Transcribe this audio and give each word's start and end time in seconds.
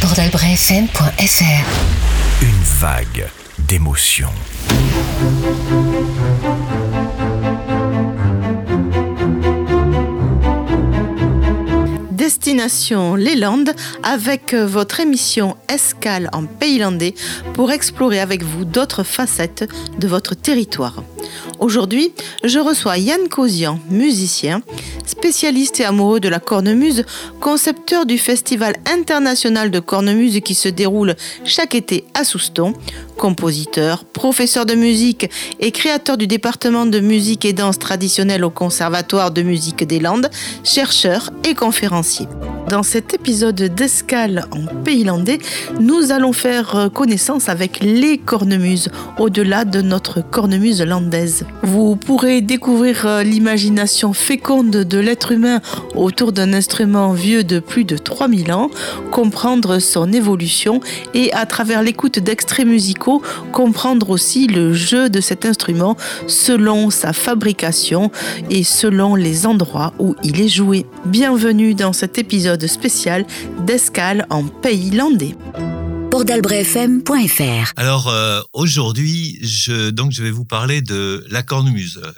Bordelbrefm.fr 0.00 1.42
Une 2.42 2.62
vague 2.80 3.28
d'émotions. 3.58 4.28
Destination 12.12 13.16
les 13.16 13.34
Landes 13.34 13.74
avec 14.04 14.54
votre 14.54 15.00
émission 15.00 15.56
Escale 15.68 16.30
en 16.32 16.44
Pays 16.44 16.78
Landais 16.78 17.14
pour 17.54 17.72
explorer 17.72 18.20
avec 18.20 18.44
vous 18.44 18.64
d'autres 18.64 19.02
facettes 19.02 19.68
de 19.98 20.06
votre 20.06 20.34
territoire. 20.34 21.02
Aujourd'hui, 21.60 22.12
je 22.44 22.58
reçois 22.58 22.98
Yann 22.98 23.28
Cosian, 23.28 23.80
musicien, 23.90 24.62
spécialiste 25.06 25.80
et 25.80 25.84
amoureux 25.84 26.20
de 26.20 26.28
la 26.28 26.38
cornemuse, 26.38 27.04
concepteur 27.40 28.06
du 28.06 28.16
Festival 28.16 28.76
international 28.86 29.70
de 29.70 29.80
cornemuse 29.80 30.40
qui 30.40 30.54
se 30.54 30.68
déroule 30.68 31.16
chaque 31.44 31.74
été 31.74 32.04
à 32.14 32.22
Souston, 32.22 32.74
compositeur, 33.18 34.04
professeur 34.04 34.64
de 34.64 34.74
musique 34.74 35.28
et 35.60 35.72
créateur 35.72 36.16
du 36.16 36.26
département 36.26 36.86
de 36.86 37.00
musique 37.00 37.44
et 37.44 37.52
danse 37.52 37.78
traditionnelle 37.78 38.44
au 38.44 38.50
Conservatoire 38.50 39.30
de 39.30 39.42
musique 39.42 39.86
des 39.86 39.98
Landes, 39.98 40.30
chercheur 40.64 41.30
et 41.46 41.54
conférencier. 41.54 42.26
Dans 42.68 42.82
cet 42.82 43.14
épisode 43.14 43.56
d'Escale 43.56 44.44
en 44.50 44.82
Pays 44.84 45.02
Landais, 45.02 45.38
nous 45.80 46.12
allons 46.12 46.34
faire 46.34 46.90
connaissance 46.92 47.48
avec 47.48 47.80
les 47.80 48.18
cornemuses, 48.18 48.90
au-delà 49.18 49.64
de 49.64 49.80
notre 49.80 50.20
cornemuse 50.20 50.82
landaise. 50.82 51.46
Vous 51.62 51.96
pourrez 51.96 52.42
découvrir 52.42 53.06
euh, 53.06 53.22
l'imagination 53.22 54.12
féconde 54.12 54.70
de 54.70 54.98
l'être 54.98 55.32
humain 55.32 55.60
autour 55.94 56.32
d'un 56.32 56.52
instrument 56.52 57.12
vieux 57.12 57.42
de 57.42 57.58
plus 57.58 57.84
de 57.84 57.96
3000 57.96 58.52
ans, 58.52 58.70
comprendre 59.10 59.78
son 59.78 60.12
évolution 60.12 60.80
et 61.14 61.32
à 61.32 61.46
travers 61.46 61.82
l'écoute 61.82 62.18
d'extraits 62.18 62.66
musicaux, 62.66 63.07
comprendre 63.52 64.10
aussi 64.10 64.46
le 64.46 64.72
jeu 64.72 65.08
de 65.08 65.20
cet 65.20 65.44
instrument 65.44 65.96
selon 66.26 66.90
sa 66.90 67.12
fabrication 67.12 68.10
et 68.50 68.64
selon 68.64 69.14
les 69.14 69.46
endroits 69.46 69.92
où 69.98 70.14
il 70.22 70.40
est 70.40 70.48
joué. 70.48 70.86
Bienvenue 71.06 71.74
dans 71.74 71.92
cet 71.92 72.18
épisode 72.18 72.66
spécial 72.66 73.26
d'Escale 73.66 74.26
en 74.30 74.44
Pays 74.44 74.90
Landais 74.90 75.34
bordelbrefm.fr. 76.10 77.72
Alors 77.76 78.08
euh, 78.08 78.40
aujourd'hui, 78.52 79.38
je 79.42 79.90
donc 79.90 80.12
je 80.12 80.22
vais 80.22 80.30
vous 80.30 80.44
parler 80.44 80.80
de 80.80 81.24
la 81.30 81.42
cornemuse, 81.42 82.00
euh, 82.02 82.10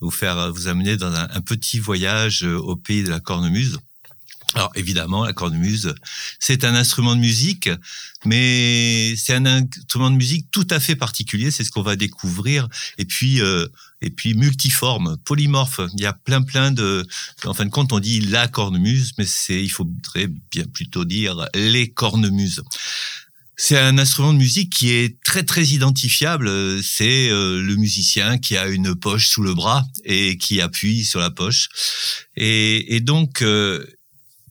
vous 0.00 0.10
faire 0.10 0.52
vous 0.52 0.68
amener 0.68 0.96
dans 0.96 1.12
un, 1.12 1.28
un, 1.32 1.40
petit 1.40 1.78
voyage 1.78 2.44
euh, 2.44 2.58
au 2.58 2.76
pays 2.76 3.02
de 3.02 3.10
la 3.10 3.20
cornemuse. 3.20 3.78
Alors 4.54 4.70
évidemment, 4.74 5.24
la 5.24 5.32
cornemuse, 5.32 5.94
c'est 6.38 6.64
un 6.64 6.74
instrument 6.74 7.16
de 7.16 7.20
musique, 7.20 7.70
mais 8.24 9.14
c'est 9.16 9.34
un 9.34 9.46
instrument 9.46 10.10
de 10.10 10.16
musique 10.16 10.46
tout 10.50 10.66
à 10.70 10.78
fait 10.78 10.96
particulier. 10.96 11.50
C'est 11.50 11.64
ce 11.64 11.70
qu'on 11.70 11.82
va 11.82 11.96
découvrir. 11.96 12.68
Et 12.98 13.04
puis, 13.04 13.40
euh, 13.40 13.66
et 14.02 14.10
puis 14.10 14.34
multiforme, 14.34 15.16
polymorphe. 15.24 15.80
Il 15.94 16.02
y 16.02 16.06
a 16.06 16.12
plein, 16.12 16.42
plein 16.42 16.70
de. 16.70 17.06
En 17.44 17.54
fin 17.54 17.64
de 17.64 17.70
compte, 17.70 17.92
on 17.92 18.00
dit 18.00 18.20
la 18.20 18.46
cornemuse, 18.48 19.12
mais 19.16 19.26
c'est, 19.26 19.62
il 19.62 19.70
faudrait 19.70 20.28
bien 20.50 20.64
plutôt 20.64 21.04
dire 21.04 21.46
les 21.54 21.88
cornemuses. 21.88 22.62
C'est 23.56 23.78
un 23.78 23.96
instrument 23.98 24.32
de 24.32 24.38
musique 24.38 24.70
qui 24.70 24.90
est 24.90 25.22
très 25.22 25.44
très 25.44 25.64
identifiable. 25.64 26.82
C'est 26.82 27.28
euh, 27.30 27.62
le 27.62 27.76
musicien 27.76 28.38
qui 28.38 28.56
a 28.56 28.66
une 28.66 28.94
poche 28.94 29.28
sous 29.28 29.42
le 29.42 29.54
bras 29.54 29.84
et 30.04 30.36
qui 30.36 30.60
appuie 30.60 31.04
sur 31.04 31.20
la 31.20 31.30
poche. 31.30 31.68
Et, 32.36 32.96
et 32.96 33.00
donc 33.00 33.42
euh, 33.42 33.86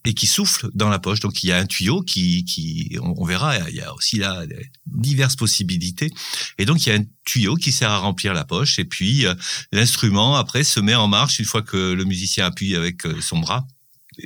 et 0.05 0.13
qui 0.13 0.27
souffle 0.27 0.69
dans 0.73 0.89
la 0.89 0.99
poche. 0.99 1.19
Donc 1.19 1.43
il 1.43 1.47
y 1.47 1.51
a 1.51 1.57
un 1.57 1.65
tuyau 1.65 2.01
qui, 2.01 2.43
qui 2.45 2.97
on, 3.01 3.25
verra, 3.25 3.57
il 3.69 3.75
y 3.75 3.81
a 3.81 3.93
aussi 3.93 4.17
là 4.17 4.43
diverses 4.85 5.35
possibilités. 5.35 6.09
Et 6.57 6.65
donc 6.65 6.85
il 6.85 6.89
y 6.89 6.91
a 6.91 6.95
un 6.95 7.05
tuyau 7.25 7.55
qui 7.55 7.71
sert 7.71 7.91
à 7.91 7.97
remplir 7.97 8.33
la 8.33 8.45
poche. 8.45 8.79
Et 8.79 8.85
puis 8.85 9.25
euh, 9.25 9.35
l'instrument 9.71 10.35
après 10.35 10.63
se 10.63 10.79
met 10.79 10.95
en 10.95 11.07
marche 11.07 11.39
une 11.39 11.45
fois 11.45 11.61
que 11.61 11.93
le 11.93 12.05
musicien 12.05 12.45
appuie 12.47 12.75
avec 12.75 13.03
son 13.21 13.39
bras 13.39 13.65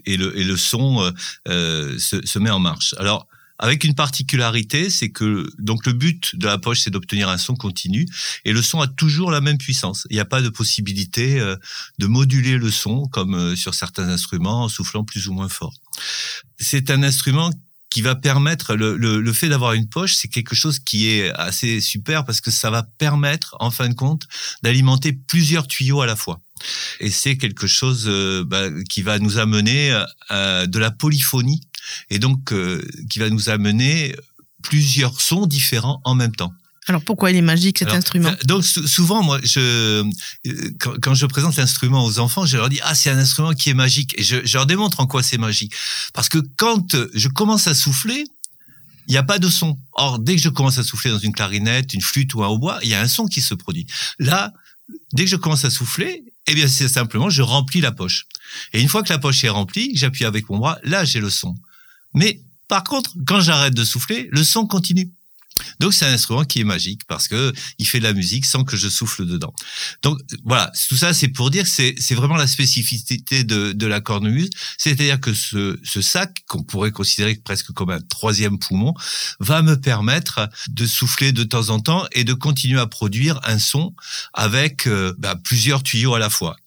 et 0.06 0.18
le, 0.18 0.38
et 0.38 0.44
le 0.44 0.58
son 0.58 1.12
euh, 1.48 1.98
se, 2.00 2.26
se 2.26 2.40
met 2.40 2.50
en 2.50 2.60
marche. 2.60 2.96
Alors 2.98 3.28
avec 3.58 3.84
une 3.84 3.96
particularité, 3.96 4.90
c'est 4.90 5.10
que 5.10 5.50
donc 5.60 5.86
le 5.86 5.94
but 5.94 6.36
de 6.36 6.46
la 6.46 6.58
poche, 6.58 6.82
c'est 6.82 6.90
d'obtenir 6.90 7.30
un 7.30 7.38
son 7.38 7.56
continu, 7.56 8.08
et 8.44 8.52
le 8.52 8.62
son 8.62 8.82
a 8.82 8.88
toujours 8.88 9.32
la 9.32 9.42
même 9.42 9.58
puissance. 9.58 10.08
Il 10.10 10.16
n'y 10.16 10.20
a 10.20 10.26
pas 10.26 10.42
de 10.42 10.50
possibilité 10.50 11.40
euh, 11.40 11.56
de 12.00 12.08
moduler 12.08 12.58
le 12.58 12.72
son 12.72 13.08
comme 13.08 13.36
euh, 13.36 13.56
sur 13.56 13.74
certains 13.74 14.10
instruments 14.10 14.64
en 14.64 14.70
soufflant 14.70 15.04
plus 15.04 15.28
ou 15.28 15.34
moins 15.34 15.50
fort. 15.50 15.74
C'est 16.60 16.92
un 16.92 17.04
instrument 17.04 17.52
qui 17.90 18.02
va 18.02 18.16
permettre 18.16 18.76
le, 18.76 18.98
le, 18.98 19.22
le 19.22 19.34
fait 19.34 19.48
d'avoir 19.48 19.72
une 19.72 19.88
poche, 19.88 20.16
c'est 20.16 20.28
quelque 20.28 20.54
chose 20.54 20.80
qui 20.80 21.08
est 21.08 21.32
assez 21.32 21.80
super 21.80 22.26
parce 22.26 22.42
que 22.42 22.52
ça 22.52 22.70
va 22.70 22.84
permettre, 22.84 23.56
en 23.62 23.72
fin 23.72 23.88
de 23.88 23.94
compte, 23.94 24.24
d'alimenter 24.64 25.14
plusieurs 25.14 25.66
tuyaux 25.66 26.02
à 26.02 26.06
la 26.06 26.18
fois. 26.18 26.42
Et 27.00 27.10
c'est 27.10 27.38
quelque 27.38 27.68
chose 27.68 28.06
euh, 28.08 28.44
bah, 28.46 28.68
qui 28.90 29.02
va 29.02 29.18
nous 29.20 29.38
amener 29.38 29.98
à 30.30 30.68
de 30.68 30.80
la 30.80 30.92
polyphonie 30.92 31.62
et 32.10 32.20
donc 32.20 32.52
euh, 32.52 32.86
qui 33.10 33.20
va 33.20 33.30
nous 33.30 33.50
amener 33.50 34.16
plusieurs 34.62 35.20
sons 35.22 35.46
différents 35.46 36.02
en 36.04 36.16
même 36.16 36.36
temps. 36.36 36.54
Alors 36.88 37.02
pourquoi 37.02 37.32
il 37.32 37.38
est 37.38 37.42
magique 37.42 37.80
cet 37.80 37.88
Alors, 37.88 37.98
instrument? 37.98 38.32
Donc 38.46 38.64
souvent 38.64 39.24
moi 39.24 39.40
je 39.44 40.04
quand, 40.80 40.94
quand 41.02 41.14
je 41.16 41.26
présente 41.26 41.56
l'instrument 41.56 42.06
aux 42.06 42.20
enfants, 42.20 42.46
je 42.46 42.58
leur 42.58 42.70
dis 42.70 42.80
ah 42.84 42.94
c'est 42.94 43.10
un 43.10 43.18
instrument 43.18 43.54
qui 43.54 43.72
est 43.72 43.74
magique 43.74 44.14
et 44.20 44.24
je, 44.24 44.46
je 44.46 44.58
leur 44.58 44.68
démontre 44.68 45.00
en 45.00 45.08
quoi 45.08 45.24
c'est 45.24 45.40
magique 45.40 45.74
parce 46.14 46.30
que 46.30 46.38
quand 46.58 46.96
je 47.14 47.28
commence 47.28 47.68
à 47.68 47.74
souffler, 47.74 48.26
il 49.08 49.12
n'y 49.12 49.18
a 49.18 49.24
pas 49.24 49.40
de 49.40 49.50
son. 49.50 49.78
Or 49.94 50.20
dès 50.20 50.36
que 50.36 50.42
je 50.42 50.50
commence 50.50 50.78
à 50.78 50.84
souffler 50.84 51.12
dans 51.12 51.20
une 51.20 51.34
clarinette, 51.34 51.94
une 51.94 52.02
flûte 52.02 52.34
ou 52.36 52.44
un 52.44 52.48
hautbois, 52.48 52.80
il 52.84 52.90
y 52.90 52.94
a 52.96 53.02
un 53.02 53.08
son 53.08 53.28
qui 53.28 53.42
se 53.42 53.54
produit. 53.54 53.88
Là, 54.20 54.54
dès 55.14 55.26
que 55.26 55.30
je 55.30 55.36
commence 55.36 55.66
à 55.66 55.70
souffler, 55.70 56.24
eh 56.48 56.56
bien 56.56 56.68
c'est 56.68 56.88
simplement 56.88 57.30
je 57.30 57.42
remplis 57.42 57.82
la 57.82 57.92
poche. 57.92 58.26
Et 58.74 58.82
une 58.82 58.90
fois 58.90 59.04
que 59.04 59.10
la 59.10 59.20
poche 59.20 59.44
est 59.44 59.50
remplie, 59.50 59.92
j'appuie 59.96 60.26
avec 60.26 60.50
mon 60.50 60.58
bras, 60.58 60.80
là 60.84 61.06
j'ai 61.06 61.20
le 61.20 61.30
son. 61.30 61.56
Mais 62.16 62.42
par 62.68 62.84
contre, 62.84 63.14
quand 63.28 63.42
j'arrête 63.42 63.76
de 63.76 63.86
souffler, 63.86 64.28
le 64.32 64.44
son 64.44 64.66
continue. 64.66 65.12
Donc 65.80 65.94
c'est 65.94 66.06
un 66.06 66.14
instrument 66.14 66.44
qui 66.44 66.60
est 66.60 66.66
magique 66.66 67.02
parce 67.08 67.28
que 67.28 67.54
il 67.80 67.88
fait 67.88 68.00
de 68.00 68.04
la 68.04 68.14
musique 68.14 68.46
sans 68.46 68.64
que 68.64 68.76
je 68.76 68.90
souffle 68.90 69.26
dedans. 69.26 69.54
Donc 70.02 70.20
voilà, 70.44 70.72
tout 70.90 70.98
ça 70.98 71.14
c'est 71.14 71.30
pour 71.30 71.50
dire 71.50 71.64
que 71.64 71.70
c'est 71.70 72.14
vraiment 72.14 72.36
la 72.36 72.48
spécificité 72.48 73.44
de 73.44 73.86
la 73.86 74.02
cornemuse, 74.02 74.50
c'est-à-dire 74.78 75.20
que 75.20 75.34
ce 75.34 76.02
sac 76.02 76.44
qu'on 76.48 76.64
pourrait 76.64 76.92
considérer 76.92 77.36
presque 77.36 77.72
comme 77.72 77.90
un 77.90 78.02
troisième 78.02 78.60
poumon 78.60 78.94
va 79.40 79.62
me 79.62 79.80
permettre 79.80 80.50
de 80.70 80.86
souffler 80.86 81.32
de 81.32 81.44
temps 81.44 81.70
en 81.70 81.80
temps 81.80 82.06
et 82.12 82.24
de 82.24 82.34
continuer 82.34 82.80
à 82.80 82.88
produire 82.88 83.40
un 83.44 83.60
son 83.60 83.94
avec 84.34 84.88
euh, 84.88 85.14
bah, 85.18 85.36
plusieurs 85.42 85.84
tuyaux 85.84 86.16
à 86.16 86.20
la 86.20 86.30
fois. 86.30 86.58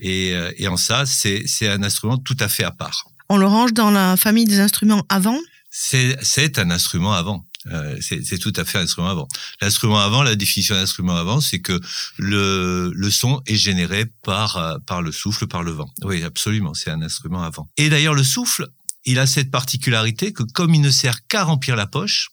Et, 0.00 0.32
euh, 0.32 0.50
et 0.56 0.68
en 0.68 0.76
ça, 0.76 1.04
c'est 1.06 1.68
un 1.68 1.82
instrument 1.82 2.16
tout 2.18 2.36
à 2.40 2.48
fait 2.48 2.64
à 2.64 2.70
part. 2.70 3.09
On 3.32 3.38
le 3.38 3.46
range 3.46 3.72
dans 3.72 3.92
la 3.92 4.16
famille 4.16 4.44
des 4.44 4.58
instruments 4.58 5.06
avant 5.08 5.38
C'est 5.70 6.58
un 6.58 6.70
instrument 6.72 7.12
avant. 7.12 7.46
Euh, 7.70 7.96
c'est 8.00 8.38
tout 8.38 8.52
à 8.56 8.64
fait 8.64 8.78
un 8.78 8.82
instrument 8.82 9.08
avant. 9.08 9.28
L'instrument 9.60 10.00
avant, 10.00 10.24
la 10.24 10.34
définition 10.34 10.74
d'instrument 10.74 11.14
avant, 11.14 11.40
c'est 11.40 11.60
que 11.60 11.78
le, 12.18 12.90
le 12.92 13.10
son 13.10 13.40
est 13.46 13.54
généré 13.54 14.06
par, 14.24 14.80
par 14.84 15.00
le 15.00 15.12
souffle, 15.12 15.46
par 15.46 15.62
le 15.62 15.70
vent. 15.70 15.88
Oui, 16.02 16.24
absolument, 16.24 16.74
c'est 16.74 16.90
un 16.90 17.02
instrument 17.02 17.44
avant. 17.44 17.68
Et 17.76 17.88
d'ailleurs, 17.88 18.14
le 18.14 18.24
souffle, 18.24 18.66
il 19.04 19.20
a 19.20 19.28
cette 19.28 19.52
particularité 19.52 20.32
que 20.32 20.42
comme 20.42 20.74
il 20.74 20.80
ne 20.80 20.90
sert 20.90 21.24
qu'à 21.28 21.44
remplir 21.44 21.76
la 21.76 21.86
poche, 21.86 22.30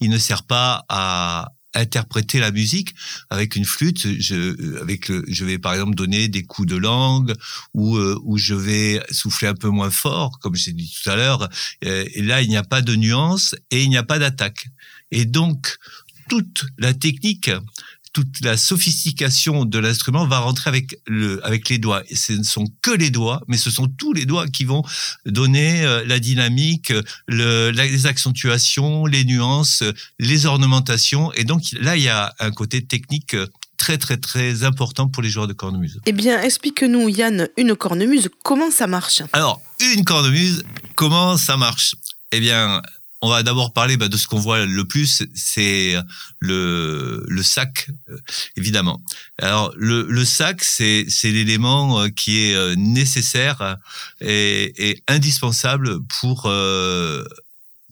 il 0.00 0.10
ne 0.10 0.18
sert 0.18 0.42
pas 0.42 0.84
à 0.90 1.48
interpréter 1.76 2.38
la 2.38 2.50
musique 2.50 2.94
avec 3.30 3.56
une 3.56 3.64
flûte 3.64 4.06
je 4.20 4.80
avec 4.80 5.08
le, 5.08 5.24
je 5.28 5.44
vais 5.44 5.58
par 5.58 5.74
exemple 5.74 5.94
donner 5.94 6.28
des 6.28 6.44
coups 6.44 6.68
de 6.68 6.76
langue 6.76 7.34
ou 7.74 7.96
euh, 7.96 8.18
où 8.24 8.38
je 8.38 8.54
vais 8.54 9.02
souffler 9.10 9.48
un 9.48 9.54
peu 9.54 9.68
moins 9.68 9.90
fort 9.90 10.38
comme 10.40 10.54
j'ai 10.54 10.72
dit 10.72 10.92
tout 11.02 11.10
à 11.10 11.16
l'heure. 11.16 11.48
Euh, 11.84 12.04
et 12.14 12.22
là 12.22 12.42
il 12.42 12.48
n'y 12.48 12.56
a 12.56 12.64
pas 12.64 12.82
de 12.82 12.94
nuance 12.96 13.54
et 13.70 13.82
il 13.82 13.90
n'y 13.90 13.96
a 13.96 14.02
pas 14.02 14.18
d'attaque. 14.18 14.68
Et 15.10 15.24
donc 15.24 15.78
toute 16.28 16.64
la 16.78 16.94
technique 16.94 17.50
toute 18.16 18.40
la 18.40 18.56
sophistication 18.56 19.66
de 19.66 19.78
l'instrument 19.78 20.26
va 20.26 20.38
rentrer 20.38 20.70
avec 20.70 20.98
le 21.06 21.44
avec 21.44 21.68
les 21.68 21.76
doigts. 21.76 22.02
Et 22.08 22.16
ce 22.16 22.32
ne 22.32 22.44
sont 22.44 22.66
que 22.80 22.90
les 22.90 23.10
doigts, 23.10 23.42
mais 23.46 23.58
ce 23.58 23.70
sont 23.70 23.88
tous 23.88 24.14
les 24.14 24.24
doigts 24.24 24.48
qui 24.48 24.64
vont 24.64 24.82
donner 25.26 25.84
euh, 25.84 26.02
la 26.06 26.18
dynamique, 26.18 26.94
le, 27.28 27.72
les 27.72 28.06
accentuations, 28.06 29.04
les 29.04 29.24
nuances, 29.26 29.82
les 30.18 30.46
ornementations. 30.46 31.30
Et 31.34 31.44
donc 31.44 31.60
là, 31.78 31.98
il 31.98 32.04
y 32.04 32.08
a 32.08 32.34
un 32.38 32.52
côté 32.52 32.82
technique 32.82 33.36
très 33.76 33.98
très 33.98 34.16
très 34.16 34.64
important 34.64 35.08
pour 35.08 35.22
les 35.22 35.28
joueurs 35.28 35.46
de 35.46 35.52
cornemuse. 35.52 36.00
Eh 36.06 36.12
bien, 36.12 36.40
explique-nous, 36.40 37.10
Yann, 37.10 37.48
une 37.58 37.76
cornemuse, 37.76 38.30
comment 38.42 38.70
ça 38.70 38.86
marche? 38.86 39.20
Alors, 39.34 39.60
une 39.92 40.04
cornemuse, 40.04 40.64
comment 40.94 41.36
ça 41.36 41.58
marche? 41.58 41.96
Eh 42.32 42.40
bien, 42.40 42.80
on 43.26 43.30
va 43.30 43.42
d'abord 43.42 43.72
parler 43.72 43.96
bah, 43.96 44.06
de 44.06 44.16
ce 44.16 44.28
qu'on 44.28 44.38
voit 44.38 44.64
le 44.64 44.84
plus, 44.84 45.24
c'est 45.34 45.96
le, 46.38 47.26
sac, 47.42 47.88
euh, 48.08 48.16
évidemment. 48.56 49.02
Alors 49.38 49.72
le, 49.76 50.24
sac, 50.24 50.62
c'est 50.62 51.06
l'élément 51.24 52.02
euh, 52.02 52.08
qui 52.08 52.38
est 52.38 52.54
euh, 52.54 52.76
nécessaire 52.76 53.78
et, 54.20 55.02
indispensable 55.08 55.98
pour 56.20 56.48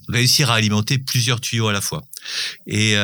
réussir 0.08 0.52
à 0.52 0.54
alimenter 0.54 0.98
plusieurs 0.98 1.40
tuyaux 1.40 1.66
à 1.66 1.72
la 1.72 1.81
fois. 1.81 2.04
Et 2.69 2.96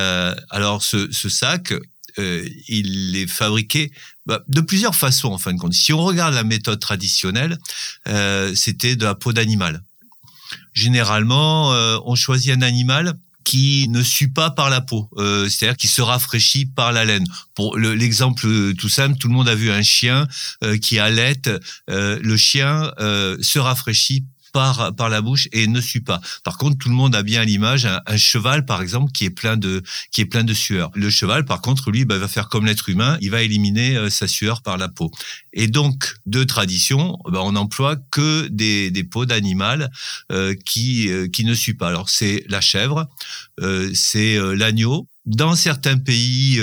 alors 0.50 0.84
ce, 0.84 1.10
sac, 1.28 1.74
il 2.16 3.16
est 3.16 3.26
fabriqué 3.26 3.90
bah, 4.26 4.40
de 4.46 4.60
plusieurs 4.60 4.94
façons 4.94 5.32
en 5.32 5.38
fin 5.38 5.52
de 5.52 5.58
compte. 5.58 5.74
Si 5.74 5.92
on 5.92 6.04
regarde 6.04 6.34
la 6.34 6.44
méthode 6.44 6.78
traditionnelle, 6.78 7.58
c'était 8.54 8.94
de 8.94 9.04
la 9.04 9.16
peau 9.16 9.32
d'animal. 9.32 9.82
Généralement, 10.73 11.73
euh, 11.73 11.99
on 12.05 12.14
choisit 12.14 12.52
un 12.56 12.62
animal 12.62 13.14
qui 13.44 13.88
ne 13.88 14.02
sue 14.02 14.29
pas 14.29 14.50
par 14.50 14.70
la 14.70 14.81
peau, 14.81 15.08
euh, 15.17 15.49
c'est-à-dire 15.49 15.76
qui 15.76 15.88
se 15.88 16.02
rafraîchit 16.02 16.67
par 16.67 16.93
la 16.93 17.05
laine. 17.05 17.26
Pour 17.55 17.76
le- 17.76 17.94
l'exemple 17.94 18.75
tout 18.75 18.88
simple, 18.88 19.17
tout 19.19 19.29
le 19.29 19.35
monde 19.35 19.49
a 19.49 19.55
vu 19.55 19.70
un 19.70 19.82
chien 19.82 20.29
euh, 20.62 20.76
qui 20.79 20.99
allait. 20.99 21.41
euh, 21.88 22.19
le 22.23 22.37
chien 22.37 22.93
euh, 23.00 23.37
se 23.41 23.58
rafraîchit 23.58 24.25
par 24.52 24.94
par 24.94 25.08
la 25.08 25.20
bouche 25.20 25.49
et 25.52 25.67
ne 25.67 25.81
sue 25.81 26.02
pas. 26.02 26.20
Par 26.44 26.58
contre, 26.58 26.79
tout 26.79 26.88
le 26.88 26.94
monde 26.94 27.14
a 27.14 27.23
bien 27.23 27.43
à 27.43 27.44
l'image 27.44 27.87
un, 27.87 28.17
cheval, 28.17 28.64
par 28.64 28.82
exemple, 28.82 29.12
qui 29.12 29.25
est 29.25 29.31
plein 29.31 29.56
de 29.56 29.82
qui 30.11 30.20
est 30.20 30.26
plein 30.26 30.44
de 30.44 30.55
sueur. 30.55 30.91
Le 30.94 31.11
cheval, 31.11 31.44
par 31.44 31.61
contre, 31.61 31.91
lui, 31.91 32.05
bah, 32.05 32.19
va 32.19 32.29
faire 32.29 32.49
comme 32.49 32.67
l'être 32.67 32.88
humain, 32.88 33.19
il 33.20 33.31
va 33.31 33.43
éliminer 33.43 33.97
euh, 33.97 34.11
sa 34.11 34.26
sueur 34.26 34.62
par 34.62 34.76
la 34.76 34.88
peau. 34.88 35.11
Et 35.52 35.67
donc, 35.67 36.14
de 36.26 36.44
tradition, 36.44 37.19
bah, 37.29 37.41
on 37.43 37.52
n'emploie 37.52 37.97
que 38.11 38.49
des, 38.49 38.91
des 38.91 39.05
peaux 39.05 39.26
d'animal 39.26 39.91
euh, 40.31 40.55
qui 40.64 41.08
euh, 41.08 41.29
qui 41.29 41.44
ne 41.44 41.55
suent 41.55 41.75
pas. 41.75 41.88
Alors, 41.88 42.08
c'est 42.08 42.44
la 42.49 42.61
chèvre, 42.61 43.08
euh, 43.61 43.91
c'est 43.94 44.37
euh, 44.37 44.55
l'agneau. 44.55 45.08
Dans 45.26 45.55
certains 45.55 45.99
pays 45.99 46.61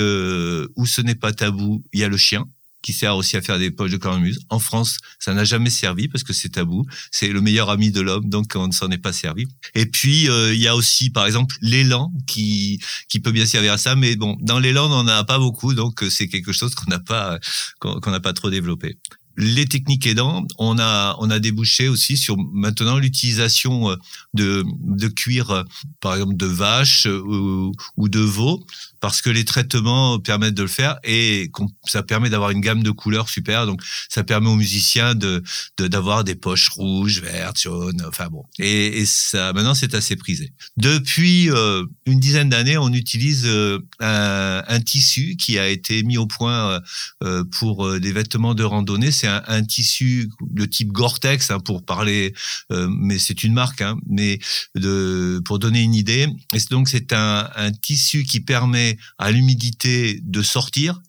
où 0.76 0.84
ce 0.84 1.00
n'est 1.00 1.14
pas 1.14 1.32
tabou, 1.32 1.82
il 1.92 2.00
y 2.00 2.04
a 2.04 2.08
le 2.08 2.16
chien 2.16 2.44
sert 2.92 3.16
aussi 3.16 3.36
à 3.36 3.42
faire 3.42 3.58
des 3.58 3.70
poches 3.70 3.90
de 3.90 3.96
cornemuse. 3.96 4.40
En 4.48 4.58
France, 4.58 4.98
ça 5.18 5.34
n'a 5.34 5.44
jamais 5.44 5.70
servi 5.70 6.08
parce 6.08 6.24
que 6.24 6.32
c'est 6.32 6.50
tabou. 6.50 6.86
C'est 7.10 7.28
le 7.28 7.40
meilleur 7.40 7.70
ami 7.70 7.90
de 7.90 8.00
l'homme, 8.00 8.28
donc 8.28 8.52
on 8.54 8.68
ne 8.68 8.72
s'en 8.72 8.90
est 8.90 8.98
pas 8.98 9.12
servi. 9.12 9.46
Et 9.74 9.86
puis 9.86 10.28
euh, 10.28 10.54
il 10.54 10.60
y 10.60 10.68
a 10.68 10.76
aussi, 10.76 11.10
par 11.10 11.26
exemple, 11.26 11.56
l'élan 11.62 12.12
qui 12.26 12.80
qui 13.08 13.20
peut 13.20 13.32
bien 13.32 13.46
servir 13.46 13.72
à 13.72 13.78
ça, 13.78 13.94
mais 13.94 14.16
bon, 14.16 14.36
dans 14.40 14.58
l'élan 14.58 14.86
on 14.86 15.02
n'en 15.02 15.08
a 15.08 15.24
pas 15.24 15.38
beaucoup, 15.38 15.74
donc 15.74 16.02
euh, 16.02 16.10
c'est 16.10 16.28
quelque 16.28 16.52
chose 16.52 16.74
qu'on 16.74 16.90
n'a 16.90 17.00
pas 17.00 17.38
qu'on 17.80 18.10
n'a 18.10 18.20
pas 18.20 18.32
trop 18.32 18.50
développé. 18.50 18.98
Les 19.40 19.66
techniques 19.66 20.04
aidant, 20.06 20.44
on 20.58 20.80
a 20.80 21.16
on 21.20 21.30
a 21.30 21.38
débouché 21.38 21.86
aussi 21.88 22.16
sur 22.16 22.36
maintenant 22.52 22.98
l'utilisation 22.98 23.90
euh, 23.90 23.96
de 24.34 24.64
de 24.80 25.08
cuir, 25.08 25.64
par 26.00 26.14
exemple 26.14 26.36
de 26.36 26.46
vache 26.46 27.06
ou, 27.06 27.72
ou 27.96 28.08
de 28.08 28.18
veau, 28.18 28.66
parce 29.00 29.20
que 29.22 29.30
les 29.30 29.44
traitements 29.44 30.18
permettent 30.18 30.54
de 30.54 30.62
le 30.62 30.68
faire 30.68 30.96
et 31.04 31.50
ça 31.84 32.02
permet 32.02 32.30
d'avoir 32.30 32.50
une 32.50 32.60
gamme 32.60 32.82
de 32.82 32.90
couleurs 32.90 33.28
super. 33.28 33.66
Donc 33.66 33.82
ça 34.08 34.24
permet 34.24 34.48
aux 34.48 34.56
musiciens 34.56 35.14
de 35.14 35.42
d'avoir 35.78 36.24
des 36.24 36.34
poches 36.34 36.68
rouges, 36.70 37.20
vertes, 37.20 37.60
jaunes, 37.60 38.02
enfin 38.08 38.28
bon. 38.28 38.44
Et, 38.58 39.00
et 39.00 39.06
ça 39.06 39.52
maintenant 39.52 39.74
c'est 39.74 39.94
assez 39.94 40.16
prisé. 40.16 40.52
Depuis 40.76 41.50
euh, 41.50 41.84
une 42.06 42.20
dizaine 42.20 42.48
d'années, 42.48 42.78
on 42.78 42.92
utilise 42.92 43.44
euh, 43.46 43.78
un, 44.00 44.62
un 44.66 44.80
tissu 44.80 45.36
qui 45.36 45.58
a 45.58 45.68
été 45.68 46.02
mis 46.02 46.16
au 46.16 46.26
point 46.26 46.70
euh, 46.70 46.80
euh, 47.24 47.44
pour 47.58 47.86
euh, 47.86 48.00
des 48.00 48.12
vêtements 48.12 48.54
de 48.54 48.64
randonnée. 48.64 49.10
C'est 49.10 49.28
un, 49.28 49.42
un 49.46 49.64
tissu 49.64 50.30
de 50.40 50.64
type 50.64 50.92
Gore-Tex 50.92 51.50
hein, 51.50 51.60
pour 51.60 51.84
parler, 51.84 52.34
euh, 52.72 52.88
mais 52.90 53.18
c'est 53.18 53.42
une 53.42 53.52
marque. 53.52 53.82
Hein, 53.82 53.96
mais 54.08 54.38
de, 54.74 55.40
pour 55.44 55.58
donner 55.58 55.82
une 55.82 55.94
idée, 55.94 56.26
et 56.54 56.58
donc 56.70 56.88
c'est 56.88 57.12
un, 57.12 57.48
un 57.54 57.70
tissu 57.70 58.24
qui 58.24 58.40
permet 58.40 58.87
à 59.18 59.30
l'humidité 59.30 60.20
de 60.22 60.42
sortir 60.42 61.00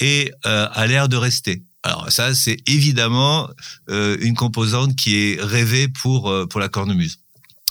et 0.00 0.32
euh, 0.46 0.68
à 0.72 0.86
l'air 0.86 1.08
de 1.08 1.16
rester. 1.16 1.62
Alors 1.82 2.10
ça, 2.10 2.34
c'est 2.34 2.58
évidemment 2.66 3.50
euh, 3.90 4.16
une 4.20 4.34
composante 4.34 4.96
qui 4.96 5.16
est 5.16 5.40
rêvée 5.40 5.88
pour 5.88 6.30
euh, 6.30 6.46
pour 6.46 6.60
la 6.60 6.68
cornemuse. 6.68 7.18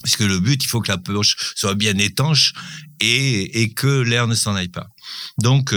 Parce 0.01 0.17
que 0.17 0.25
le 0.25 0.39
but, 0.39 0.61
il 0.63 0.67
faut 0.67 0.81
que 0.81 0.91
la 0.91 0.97
poche 0.97 1.35
soit 1.55 1.75
bien 1.75 1.97
étanche 1.97 2.53
et, 2.99 3.61
et 3.61 3.73
que 3.73 4.01
l'air 4.01 4.27
ne 4.27 4.35
s'en 4.35 4.53
aille 4.53 4.67
pas. 4.67 4.89
Donc, 5.37 5.73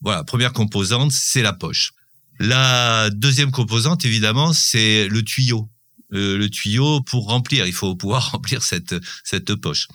voilà, 0.00 0.22
première 0.22 0.52
composante, 0.52 1.10
c'est 1.10 1.42
la 1.42 1.52
poche. 1.52 1.90
La 2.38 3.10
deuxième 3.10 3.50
composante, 3.50 4.04
évidemment, 4.04 4.52
c'est 4.52 5.08
le 5.08 5.22
tuyau. 5.22 5.68
Le 6.10 6.46
tuyau 6.48 7.00
pour 7.00 7.26
remplir, 7.28 7.66
il 7.66 7.72
faut 7.72 7.96
pouvoir 7.96 8.30
remplir 8.32 8.62
cette, 8.62 8.94
cette 9.24 9.54
poche. 9.54 9.88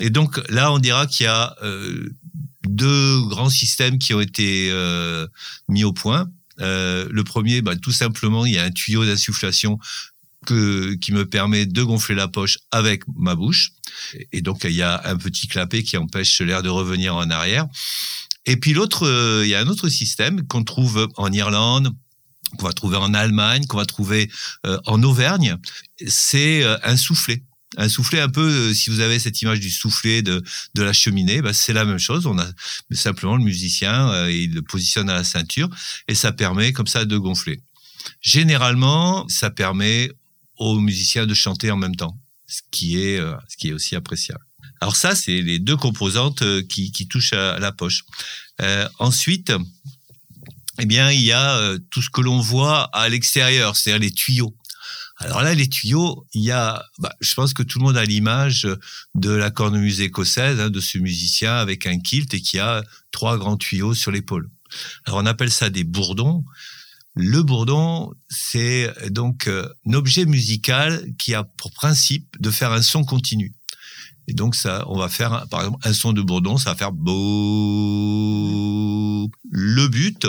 Et 0.00 0.10
donc 0.10 0.40
là, 0.50 0.72
on 0.72 0.78
dira 0.78 1.06
qu'il 1.06 1.24
y 1.24 1.28
a 1.28 1.54
euh, 1.62 2.08
deux 2.68 3.20
grands 3.28 3.50
systèmes 3.50 3.98
qui 3.98 4.14
ont 4.14 4.20
été 4.20 4.70
euh, 4.70 5.26
mis 5.68 5.84
au 5.84 5.92
point. 5.92 6.30
Euh, 6.60 7.08
le 7.10 7.24
premier, 7.24 7.62
bah, 7.62 7.76
tout 7.76 7.92
simplement, 7.92 8.46
il 8.46 8.54
y 8.54 8.58
a 8.58 8.64
un 8.64 8.70
tuyau 8.70 9.04
d'insufflation 9.04 9.78
qui 10.44 11.12
me 11.12 11.22
permet 11.22 11.66
de 11.66 11.82
gonfler 11.84 12.16
la 12.16 12.26
poche 12.26 12.58
avec 12.72 13.04
ma 13.16 13.36
bouche. 13.36 13.70
Et 14.32 14.40
donc, 14.40 14.64
il 14.64 14.72
y 14.72 14.82
a 14.82 15.00
un 15.04 15.16
petit 15.16 15.46
clapet 15.46 15.84
qui 15.84 15.96
empêche 15.96 16.40
l'air 16.40 16.64
de 16.64 16.68
revenir 16.68 17.14
en 17.14 17.30
arrière. 17.30 17.68
Et 18.44 18.56
puis 18.56 18.72
l'autre, 18.72 19.06
il 19.44 19.48
y 19.48 19.54
a 19.54 19.60
un 19.60 19.68
autre 19.68 19.88
système 19.88 20.44
qu'on 20.48 20.64
trouve 20.64 21.08
en 21.16 21.30
Irlande, 21.30 21.94
qu'on 22.58 22.66
va 22.66 22.72
trouver 22.72 22.96
en 22.96 23.14
Allemagne, 23.14 23.66
qu'on 23.66 23.76
va 23.76 23.86
trouver 23.86 24.30
euh, 24.66 24.78
en 24.86 25.02
Auvergne. 25.02 25.56
C'est 26.06 26.62
euh, 26.62 26.76
un 26.82 26.96
soufflet. 26.96 27.42
Un 27.78 27.88
soufflet 27.88 28.20
un 28.20 28.28
peu, 28.28 28.46
euh, 28.46 28.74
si 28.74 28.90
vous 28.90 29.00
avez 29.00 29.18
cette 29.18 29.40
image 29.40 29.60
du 29.60 29.70
soufflet 29.70 30.20
de, 30.20 30.42
de 30.74 30.82
la 30.82 30.92
cheminée, 30.92 31.40
bah, 31.40 31.52
c'est 31.52 31.72
la 31.72 31.84
même 31.84 31.98
chose. 31.98 32.26
On 32.26 32.38
a 32.38 32.46
simplement 32.90 33.36
le 33.36 33.44
musicien, 33.44 34.28
il 34.28 34.54
le 34.54 34.62
positionne 34.62 35.08
à 35.08 35.14
la 35.14 35.24
ceinture 35.24 35.68
et 36.08 36.14
ça 36.14 36.32
permet 36.32 36.72
comme 36.72 36.86
ça 36.86 37.04
de 37.04 37.16
gonfler. 37.16 37.60
Généralement, 38.20 39.26
ça 39.28 39.50
permet 39.50 40.10
aux 40.58 40.78
musiciens 40.80 41.26
de 41.26 41.34
chanter 41.34 41.70
en 41.70 41.76
même 41.76 41.96
temps, 41.96 42.18
ce 42.46 42.60
qui 42.70 42.98
est, 42.98 43.18
ce 43.48 43.56
qui 43.56 43.68
est 43.68 43.72
aussi 43.72 43.96
appréciable. 43.96 44.44
Alors 44.80 44.96
ça, 44.96 45.14
c'est 45.14 45.40
les 45.40 45.58
deux 45.58 45.76
composantes 45.76 46.42
qui, 46.66 47.08
touchent 47.08 47.32
à 47.32 47.58
la 47.58 47.72
poche. 47.72 48.02
Ensuite, 48.98 49.52
eh 50.82 50.84
bien, 50.84 51.12
il 51.12 51.22
y 51.22 51.30
a 51.30 51.58
euh, 51.58 51.78
tout 51.90 52.02
ce 52.02 52.10
que 52.10 52.20
l'on 52.20 52.40
voit 52.40 52.90
à 52.92 53.08
l'extérieur, 53.08 53.76
c'est-à-dire 53.76 54.00
les 54.00 54.10
tuyaux. 54.10 54.56
Alors 55.18 55.40
là, 55.42 55.54
les 55.54 55.68
tuyaux, 55.68 56.26
il 56.34 56.42
y 56.42 56.50
a, 56.50 56.84
bah, 56.98 57.14
je 57.20 57.32
pense 57.34 57.54
que 57.54 57.62
tout 57.62 57.78
le 57.78 57.84
monde 57.84 57.96
a 57.96 58.04
l'image 58.04 58.66
de 59.14 59.30
la 59.30 59.52
cornemuse 59.52 60.00
écossaise, 60.00 60.58
hein, 60.58 60.70
de 60.70 60.80
ce 60.80 60.98
musicien 60.98 61.54
avec 61.54 61.86
un 61.86 62.00
kilt 62.00 62.34
et 62.34 62.40
qui 62.40 62.58
a 62.58 62.82
trois 63.12 63.38
grands 63.38 63.56
tuyaux 63.56 63.94
sur 63.94 64.10
l'épaule. 64.10 64.50
Alors 65.06 65.20
on 65.20 65.26
appelle 65.26 65.52
ça 65.52 65.70
des 65.70 65.84
bourdons. 65.84 66.44
Le 67.14 67.44
bourdon, 67.44 68.12
c'est 68.28 68.92
donc 69.10 69.46
euh, 69.46 69.68
un 69.86 69.92
objet 69.92 70.24
musical 70.24 71.06
qui 71.16 71.32
a 71.32 71.44
pour 71.44 71.70
principe 71.72 72.36
de 72.40 72.50
faire 72.50 72.72
un 72.72 72.82
son 72.82 73.04
continu. 73.04 73.54
Et 74.26 74.34
donc 74.34 74.56
ça, 74.56 74.84
on 74.88 74.98
va 74.98 75.08
faire 75.08 75.46
par 75.48 75.60
exemple 75.60 75.78
un 75.86 75.92
son 75.92 76.12
de 76.12 76.22
bourdon, 76.22 76.56
ça 76.56 76.70
va 76.70 76.76
faire 76.76 76.90
beau. 76.90 77.12
Le 79.48 79.86
but 79.86 80.26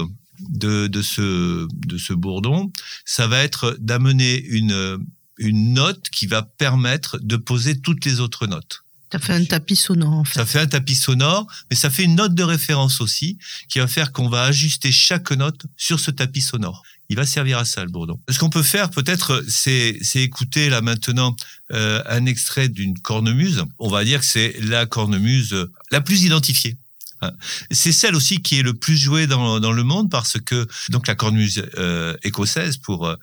de, 0.50 0.88
de 0.88 1.01
ce 1.01 1.67
de 1.73 1.97
ce 1.97 2.13
bourdon, 2.13 2.71
ça 3.05 3.27
va 3.27 3.43
être 3.43 3.77
d'amener 3.79 4.43
une 4.45 5.00
une 5.38 5.73
note 5.73 6.09
qui 6.09 6.27
va 6.27 6.43
permettre 6.43 7.19
de 7.21 7.38
poser 7.38 7.79
toutes 7.79 8.05
les 8.05 8.19
autres 8.19 8.47
notes. 8.47 8.83
Ça 9.12 9.19
fait 9.19 9.33
un 9.33 9.45
tapis 9.45 9.75
sonore, 9.75 10.13
en 10.13 10.23
fait. 10.23 10.39
Ça 10.39 10.45
fait 10.45 10.59
un 10.59 10.65
tapis 10.65 10.95
sonore, 10.95 11.45
mais 11.69 11.75
ça 11.75 11.91
fait 11.91 12.03
une 12.03 12.15
note 12.15 12.33
de 12.33 12.41
référence 12.41 13.00
aussi, 13.00 13.38
qui 13.69 13.77
va 13.77 13.85
faire 13.85 14.12
qu'on 14.12 14.27
va 14.27 14.41
ajuster 14.45 14.91
chaque 14.91 15.29
note 15.31 15.67
sur 15.77 16.00
ce 16.00 16.09
tapis 16.09 16.41
sonore. 16.41 16.81
Il 17.09 17.15
va 17.15 17.27
servir 17.27 17.59
à 17.59 17.65
ça, 17.65 17.83
le 17.83 17.91
bourdon. 17.91 18.19
Ce 18.27 18.39
qu'on 18.39 18.50
peut 18.50 18.63
faire, 18.63 18.89
peut-être, 18.89 19.43
c'est, 19.47 20.00
c'est 20.01 20.23
écouter 20.23 20.67
là 20.67 20.81
maintenant 20.81 21.35
euh, 21.73 22.01
un 22.07 22.25
extrait 22.25 22.69
d'une 22.69 22.97
cornemuse. 22.97 23.63
On 23.77 23.88
va 23.88 24.03
dire 24.03 24.21
que 24.21 24.25
c'est 24.25 24.55
la 24.62 24.88
cornemuse 24.88 25.69
la 25.91 26.01
plus 26.01 26.23
identifiée. 26.23 26.77
Hein. 27.24 27.32
C'est 27.72 27.92
celle 27.92 28.15
aussi 28.15 28.42
qui 28.42 28.60
est 28.60 28.63
le 28.63 28.74
plus 28.74 28.98
jouée 28.98 29.27
dans, 29.27 29.60
dans 29.60 29.72
le 29.72 29.84
monde 29.84 30.10
parce 30.10 30.38
que 30.39 30.68
donc 30.89 31.08
la 31.08 31.15
cornemuse 31.15 31.63
euh, 31.77 32.15
écossaise 32.24 32.77
pour 32.77 33.08
euh, 33.08 33.15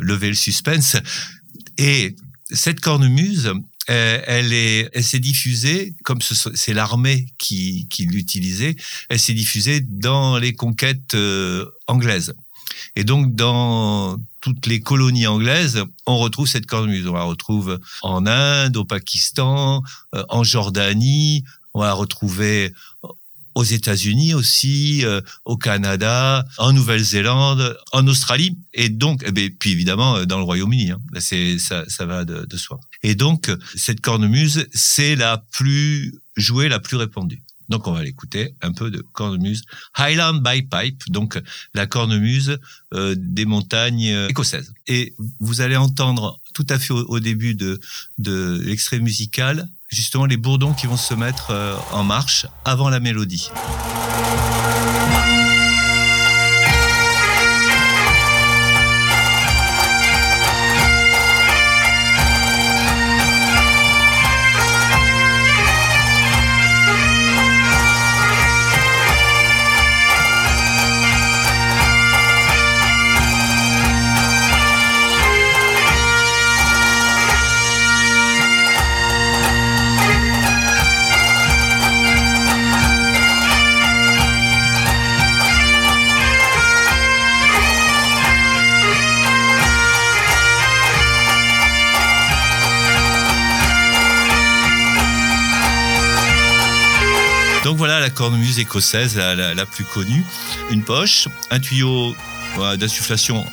lever 0.00 0.28
le 0.28 0.34
suspense 0.34 0.96
et 1.78 2.16
cette 2.52 2.80
cornemuse, 2.80 3.52
euh, 3.90 4.20
elle 4.26 4.52
est, 4.52 4.88
elle 4.92 5.04
s'est 5.04 5.20
diffusée 5.20 5.94
comme 6.04 6.20
ce- 6.20 6.50
c'est 6.54 6.74
l'armée 6.74 7.26
qui, 7.38 7.86
qui 7.88 8.06
l'utilisait. 8.06 8.76
Elle 9.08 9.20
s'est 9.20 9.34
diffusée 9.34 9.80
dans 9.80 10.36
les 10.38 10.52
conquêtes 10.52 11.14
euh, 11.14 11.64
anglaises. 11.86 12.34
Et 12.96 13.04
donc 13.04 13.34
dans 13.36 14.18
toutes 14.40 14.66
les 14.66 14.80
colonies 14.80 15.26
anglaises, 15.28 15.84
on 16.06 16.18
retrouve 16.18 16.48
cette 16.48 16.66
cornemuse. 16.66 17.06
On 17.06 17.14
la 17.14 17.22
retrouve 17.22 17.78
en 18.02 18.26
Inde, 18.26 18.76
au 18.76 18.84
Pakistan, 18.84 19.82
euh, 20.14 20.24
en 20.28 20.42
Jordanie. 20.44 21.44
On 21.74 21.82
la 21.82 21.92
retrouver 21.92 22.72
aux 23.54 23.64
États-Unis 23.64 24.34
aussi, 24.34 25.04
euh, 25.04 25.20
au 25.44 25.56
Canada, 25.56 26.44
en 26.58 26.72
Nouvelle-Zélande, 26.72 27.76
en 27.92 28.06
Australie, 28.06 28.56
et 28.72 28.88
donc, 28.88 29.22
eh 29.26 29.32
ben, 29.32 29.50
puis 29.58 29.72
évidemment 29.72 30.16
euh, 30.16 30.24
dans 30.24 30.38
le 30.38 30.44
Royaume-Uni. 30.44 30.92
Hein. 30.92 30.98
Là, 31.12 31.20
c'est 31.20 31.58
ça, 31.58 31.84
ça 31.88 32.06
va 32.06 32.24
de, 32.24 32.46
de 32.46 32.56
soi. 32.56 32.80
Et 33.02 33.14
donc, 33.14 33.50
cette 33.74 34.00
cornemuse, 34.00 34.66
c'est 34.72 35.16
la 35.16 35.42
plus 35.52 36.14
jouée, 36.36 36.68
la 36.68 36.80
plus 36.80 36.96
répandue. 36.96 37.42
Donc, 37.70 37.86
on 37.86 37.92
va 37.92 38.02
l'écouter 38.02 38.54
un 38.62 38.72
peu 38.72 38.90
de 38.90 39.00
cornemuse 39.12 39.62
Highland 39.94 40.42
by 40.42 40.62
Pipe, 40.62 41.04
donc 41.08 41.40
la 41.72 41.86
cornemuse 41.86 42.58
euh, 42.94 43.14
des 43.16 43.44
montagnes 43.44 44.10
euh, 44.10 44.28
écossaises. 44.28 44.72
Et 44.88 45.14
vous 45.38 45.60
allez 45.60 45.76
entendre 45.76 46.40
tout 46.52 46.66
à 46.68 46.80
fait 46.80 46.92
au, 46.92 47.04
au 47.06 47.20
début 47.20 47.54
de, 47.54 47.80
de 48.18 48.60
l'extrait 48.64 48.98
musical 48.98 49.68
justement 49.90 50.26
les 50.26 50.36
bourdons 50.36 50.72
qui 50.72 50.86
vont 50.86 50.96
se 50.96 51.14
mettre 51.14 51.50
euh, 51.50 51.76
en 51.92 52.04
marche 52.04 52.46
avant 52.64 52.88
la 52.88 53.00
mélodie. 53.00 53.50
Cornemuse 98.20 98.58
écossaise 98.58 99.16
la, 99.16 99.64
plus 99.64 99.84
connue. 99.84 100.22
Une 100.70 100.84
poche, 100.84 101.26
un 101.50 101.58
tuyau 101.58 102.14
d'insufflation 102.76 103.46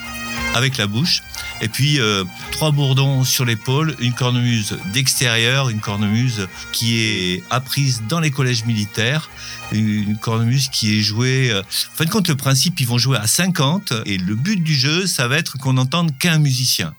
avec 0.55 0.75
la 0.75 0.88
bouche, 0.88 1.24
et 1.62 1.69
puis 1.69 2.01
euh, 2.01 2.25
trois 2.51 2.71
bourdons 2.71 3.24
sur 3.24 3.45
l'épaule, 3.45 3.95
une 4.01 4.12
cornemuse 4.12 4.77
d'extérieur, 4.91 5.69
une 5.69 5.79
cornemuse 5.79 6.50
qui 6.74 7.00
est 7.00 7.43
apprise 7.50 8.03
dans 8.09 8.19
les 8.19 8.29
collèges 8.29 8.65
militaires, 8.65 9.29
une 9.71 10.17
cornemuse 10.17 10.67
qui 10.67 11.00
est 11.00 11.01
jouée... 11.01 11.50
euh, 11.50 11.62
en 11.62 11.95
fin 11.95 12.03
de 12.03 12.09
compte, 12.09 12.27
le 12.27 12.36
principe, 12.36 12.77
ils 12.81 12.88
vont 12.88 12.97
jouer 12.97 13.19
à 13.19 13.25
50, 13.25 13.93
et 14.05 14.17
le 14.17 14.36
but 14.36 14.62
du 14.62 14.75
jeu, 14.75 15.07
ça 15.07 15.29
va 15.29 15.38
être 15.38 15.57
qu'on 15.57 15.74
n'entende 15.74 16.12
qu'un 16.17 16.39
musicien. 16.39 16.93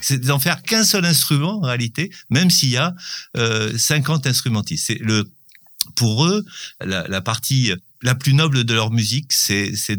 C'est 0.00 0.20
d'en 0.20 0.38
faire 0.38 0.62
qu'un 0.62 0.84
seul 0.84 1.04
instrument 1.04 1.58
en 1.58 1.66
réalité, 1.66 2.12
même 2.30 2.50
s'il 2.50 2.68
y 2.68 2.76
a 2.76 2.94
euh, 3.36 3.76
50 3.76 4.28
instrumentistes. 4.28 4.86
C'est 4.86 5.00
le 5.00 5.28
pour 5.94 6.26
eux, 6.26 6.44
la, 6.80 7.20
partie 7.20 7.72
la 8.02 8.14
plus 8.14 8.34
noble 8.34 8.64
de 8.64 8.74
leur 8.74 8.90
musique, 8.90 9.32
c'est 9.32 9.72
c'est 9.74 9.96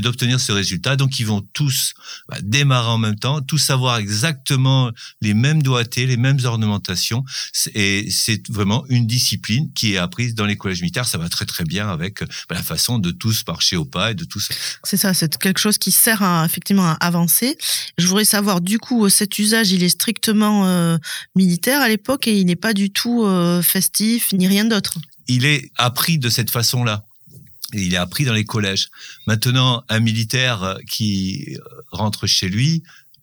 d'obtenir 0.00 0.40
ce 0.40 0.52
résultat. 0.52 0.96
Donc 0.96 1.20
ils 1.20 1.26
vont 1.26 1.42
tous 1.52 1.94
bah, 2.28 2.38
démarrer 2.42 2.88
en 2.88 2.98
même 2.98 3.18
temps, 3.18 3.40
tous 3.40 3.70
avoir 3.70 3.98
exactement 3.98 4.90
les 5.20 5.34
mêmes 5.34 5.62
doigtés, 5.62 6.06
les 6.06 6.16
mêmes 6.16 6.38
ornementations. 6.44 7.24
Et 7.74 8.08
c'est 8.10 8.48
vraiment 8.48 8.84
une 8.88 9.06
discipline 9.06 9.72
qui 9.74 9.94
est 9.94 9.98
apprise 9.98 10.34
dans 10.34 10.46
les 10.46 10.56
collèges 10.56 10.80
militaires. 10.80 11.06
Ça 11.06 11.18
va 11.18 11.28
très 11.28 11.44
très 11.44 11.64
bien 11.64 11.88
avec 11.88 12.20
bah, 12.20 12.54
la 12.54 12.62
façon 12.62 12.98
de 12.98 13.10
tous 13.10 13.44
marcher 13.46 13.76
au 13.76 13.84
pas 13.84 14.12
et 14.12 14.14
de 14.14 14.24
tous. 14.24 14.48
C'est 14.84 14.96
ça, 14.96 15.14
c'est 15.14 15.36
quelque 15.38 15.60
chose 15.60 15.78
qui 15.78 15.90
sert 15.90 16.22
à, 16.22 16.44
effectivement 16.44 16.86
à 16.86 16.92
avancer. 16.94 17.58
Je 17.98 18.06
voudrais 18.06 18.24
savoir, 18.24 18.60
du 18.60 18.78
coup, 18.78 19.08
cet 19.08 19.38
usage, 19.38 19.72
il 19.72 19.82
est 19.82 19.88
strictement 19.88 20.66
euh, 20.66 20.96
militaire 21.34 21.80
à 21.80 21.88
l'époque 21.88 22.26
et 22.28 22.38
il 22.38 22.46
n'est 22.46 22.56
pas 22.56 22.72
du 22.72 22.90
tout 22.90 23.24
euh, 23.24 23.62
festif 23.62 24.32
ni 24.32 24.46
rien 24.48 24.64
d'autre. 24.64 24.98
Il 25.28 25.44
est 25.44 25.70
appris 25.76 26.18
de 26.18 26.28
cette 26.28 26.50
façon-là. 26.50 27.04
Il 27.72 27.92
est 27.94 27.96
appris 27.98 28.24
dans 28.24 28.32
les 28.32 28.44
collèges. 28.44 28.88
Maintenant, 29.26 29.82
un 29.88 29.98
militaire 30.00 30.62
euh, 30.62 30.76
qui 30.88 31.56
euh, 31.56 31.58
rentre 31.90 32.26
chez 32.26 32.48
lui 32.48 32.82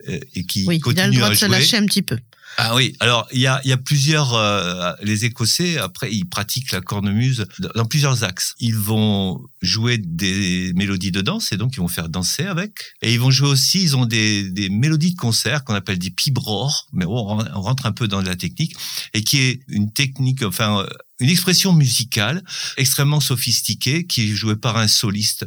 euh, 0.10 0.20
et 0.36 0.46
qui 0.46 0.66
Oui, 0.68 0.76
il 0.76 1.00
a 1.00 1.08
le 1.08 1.12
continue 1.12 1.18
droit 1.18 1.28
à 1.28 1.32
de 1.32 1.36
se 1.36 1.46
lâcher 1.46 1.78
un 1.78 1.86
petit 1.86 2.02
peu. 2.02 2.18
Ah 2.58 2.76
oui, 2.76 2.96
alors 3.00 3.28
il 3.32 3.40
y 3.40 3.48
a, 3.48 3.60
il 3.64 3.70
y 3.70 3.74
a 3.74 3.78
plusieurs. 3.78 4.36
euh, 4.36 4.92
les 5.02 5.26
Écossais, 5.26 5.80
après, 5.80 6.14
ils 6.14 6.26
pratiquent 6.26 6.72
la 6.72 6.82
cornemuse 6.82 7.48
dans- 7.74 7.86
plusieurs 7.86 8.24
axes. 8.24 8.54
Ils 8.60 8.76
vont 8.76 9.42
jouer 9.64 9.98
des 9.98 10.72
mélodies 10.76 11.10
de 11.12 11.22
danse 11.22 11.52
et 11.52 11.58
donc 11.58 11.74
ils 11.74 11.80
vont 11.80 11.88
faire 11.88 12.10
danser 12.10 12.44
avec. 12.44 12.74
Et 13.02 13.12
ils 13.12 13.20
vont 13.20 13.32
jouer 13.32 13.48
aussi, 13.50 13.82
ils 13.82 13.96
ont 13.96 14.06
des, 14.06 14.52
des 14.52 14.70
mélodies 14.70 15.14
de 15.14 15.18
concert 15.20 15.64
qu'on 15.64 15.74
appelle 15.74 15.98
des 15.98 16.12
pibrores, 16.12 16.86
mais 16.94 17.06
on, 17.06 17.24
ren- 17.24 17.50
on 17.56 17.62
rentre 17.62 17.88
un 17.88 17.92
peu 17.92 18.08
dans 18.08 18.22
la 18.22 18.36
technique, 18.36 18.76
et 19.16 19.24
qui 19.24 19.40
est 19.40 19.62
une 19.68 19.92
technique, 19.92 20.44
enfin, 20.44 20.86
une 21.24 21.30
expression 21.30 21.72
musicale 21.72 22.44
extrêmement 22.76 23.22
sophistiquée 23.22 24.06
qui 24.06 24.30
est 24.30 24.36
jouée 24.36 24.58
par 24.58 24.76
un 24.76 24.90
soliste. 24.90 25.46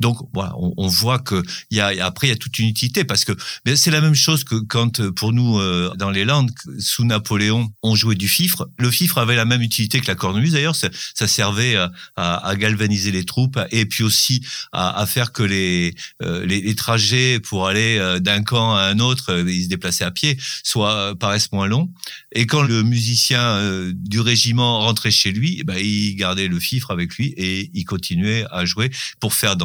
Donc 0.00 0.18
voilà, 0.32 0.54
on, 0.56 0.88
voit 0.88 1.18
que 1.18 1.42
y 1.70 1.80
a 1.80 1.88
après 2.04 2.28
il 2.28 2.30
y 2.30 2.32
a 2.32 2.36
toute 2.36 2.58
une 2.58 2.68
utilité 2.68 3.04
parce 3.04 3.24
que 3.24 3.32
c'est 3.76 3.90
la 3.90 4.00
même 4.00 4.14
chose 4.14 4.44
que 4.44 4.56
quand 4.56 5.00
euh, 5.00 5.12
pour 5.12 5.32
nous 5.32 5.58
euh, 5.58 5.92
dans 5.96 6.10
les 6.10 6.24
Landes 6.24 6.50
sous 6.78 7.04
Napoléon 7.04 7.70
on 7.82 7.94
jouait 7.94 8.14
du 8.14 8.28
fifre. 8.28 8.68
Le 8.78 8.90
fifre 8.90 9.18
avait 9.18 9.36
la 9.36 9.44
même 9.44 9.62
utilité 9.62 10.00
que 10.00 10.06
la 10.06 10.14
cornemuse 10.14 10.52
d'ailleurs. 10.52 10.76
Ça, 10.76 10.88
servait 11.28 11.76
à, 12.16 12.54
galvaniser 12.56 13.10
les 13.10 13.24
troupes 13.24 13.58
et 13.70 13.86
puis 13.86 14.02
aussi 14.02 14.44
à, 14.72 15.04
faire 15.06 15.32
que 15.32 15.42
les, 15.42 15.94
euh, 16.22 16.44
les 16.44 16.60
les 16.60 16.74
trajets 16.74 17.38
pour 17.40 17.66
aller 17.66 18.18
d'un 18.20 18.42
camp 18.42 18.74
à 18.74 18.82
un 18.82 18.98
autre, 18.98 19.44
ils 19.46 19.64
se 19.64 19.68
déplaçaient 19.68 20.04
à 20.04 20.10
pied, 20.10 20.38
soient 20.64 21.14
paraissent 21.18 21.52
moins 21.52 21.66
longs. 21.66 21.90
Et 22.32 22.46
quand 22.46 22.62
le 22.62 22.82
musicien 22.82 23.60
du 23.94 24.20
régiment 24.20 24.80
rentrait 24.80 25.10
chez 25.10 25.32
lui, 25.32 25.58
eh 25.60 25.64
ben, 25.64 25.78
il 25.78 26.16
gardait 26.16 26.48
le 26.48 26.58
fifre 26.58 26.90
avec 26.90 27.14
lui 27.14 27.34
et 27.36 27.70
il 27.74 27.84
continuait 27.84 28.44
à 28.50 28.64
jouer 28.64 28.90
pour 29.20 29.34
faire 29.34 29.56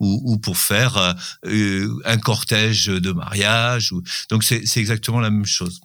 ou, 0.00 0.20
ou 0.24 0.38
pour 0.38 0.58
faire 0.58 0.96
euh, 0.96 1.12
euh, 1.46 2.00
un 2.04 2.18
cortège 2.18 2.86
de 2.86 3.12
mariage. 3.12 3.92
Ou... 3.92 4.02
Donc 4.30 4.44
c'est 4.44 4.76
exactement 4.76 5.20
la 5.20 5.30
même 5.30 5.46
chose. 5.46 5.80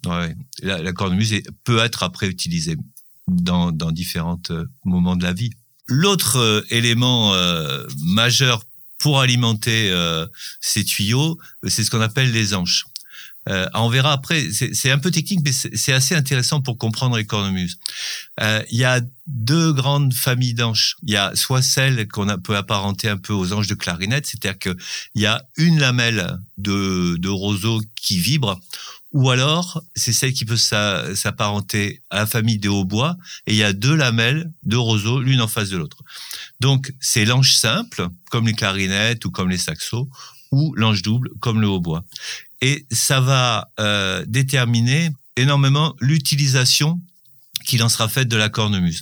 La, 0.62 0.82
la 0.82 0.94
cornemuse 0.94 1.42
peut 1.63 1.80
être 1.80 2.04
après 2.04 2.27
utilisée 2.27 2.77
dans, 3.27 3.72
dans 3.72 3.92
différents 3.92 4.42
euh, 4.50 4.66
moments 4.86 5.16
de 5.16 5.24
la 5.24 5.34
vie. 5.34 5.51
L'autre 5.88 6.66
élément 6.70 7.34
majeur 8.00 8.66
pour 8.98 9.22
alimenter 9.22 9.89
ces 10.60 10.84
tuyaux, 10.84 11.38
c'est 11.66 11.86
ce 11.86 11.89
qu'on 11.89 12.01
appelle 12.01 12.34
les 12.34 12.54
anches. 12.54 12.84
Euh, 13.50 13.68
on 13.74 13.89
verra 13.89 14.13
après, 14.13 14.48
c'est 14.51 14.92
un 14.92 15.00
peu 15.00 15.12
technique, 15.12 15.39
mais 15.44 15.51
c'est 15.51 15.94
assez 15.94 16.16
intéressant 16.16 16.62
pour 16.62 16.77
comprendre 16.77 17.18
les 17.18 17.25
cornemuses. 17.25 17.80
Euh, 18.42 18.62
Il 18.72 18.77
y 18.77 18.84
a 18.84 19.01
deux 19.25 19.74
grandes 19.74 20.13
familles 20.13 20.54
d'anches. 20.54 20.96
Il 21.04 21.12
y 21.12 21.18
a 21.18 21.36
soit 21.36 21.62
celle 21.62 22.08
qu'on 22.08 22.27
peut 22.39 22.56
apparenter 22.56 23.10
un 23.10 23.18
peu 23.18 23.34
aux 23.34 23.54
anges 23.54 23.68
de 23.68 23.75
clarinette, 23.75 24.25
c'est-à-dire 24.25 24.60
que 24.60 24.77
il 25.16 25.22
y 25.22 25.25
a 25.25 25.44
une 25.58 25.80
lamelle 25.80 26.39
de, 26.58 27.27
roseau 27.30 27.82
qui 27.96 28.20
vibre, 28.20 28.60
ou 29.12 29.30
alors 29.30 29.82
c'est 29.96 30.13
celle 30.13 30.34
qui 30.34 30.46
peut 30.46 30.58
s'a- 30.58 31.16
s'apparenter 31.16 32.01
à 32.10 32.20
la 32.20 32.25
famille 32.25 32.58
des 32.58 32.68
hautbois, 32.68 33.18
et 33.46 33.54
il 33.54 33.58
y 33.58 33.63
a 33.63 33.74
deux 33.74 33.96
lamelles 33.96 34.51
de 34.63 34.77
roseau, 34.77 35.22
l'une 35.22 35.42
en 35.42 35.48
face 35.48 35.70
de 35.70 35.77
l'autre. 35.77 36.04
Donc 36.60 36.94
c'est 37.00 37.25
l'ange 37.25 37.54
simple, 37.54 38.08
comme 38.30 38.48
les 38.48 38.54
clarinettes 38.54 39.25
ou 39.25 39.32
comme 39.32 39.50
les 39.50 39.58
saxos, 39.58 40.08
ou 40.51 40.74
l'ange 40.75 41.01
double, 41.01 41.30
comme 41.39 41.60
le 41.60 41.68
hautbois. 41.68 42.06
Et 42.62 42.86
ça 42.92 43.20
va 43.20 43.72
euh, 43.80 44.26
déterminer 44.28 45.10
énormément 45.36 45.96
l'utilisation 46.00 47.00
qu'il 47.66 47.84
en 47.84 47.90
sera 47.90 48.08
faite 48.08 48.28
de 48.28 48.38
la 48.38 48.50
cornemuse. 48.50 49.02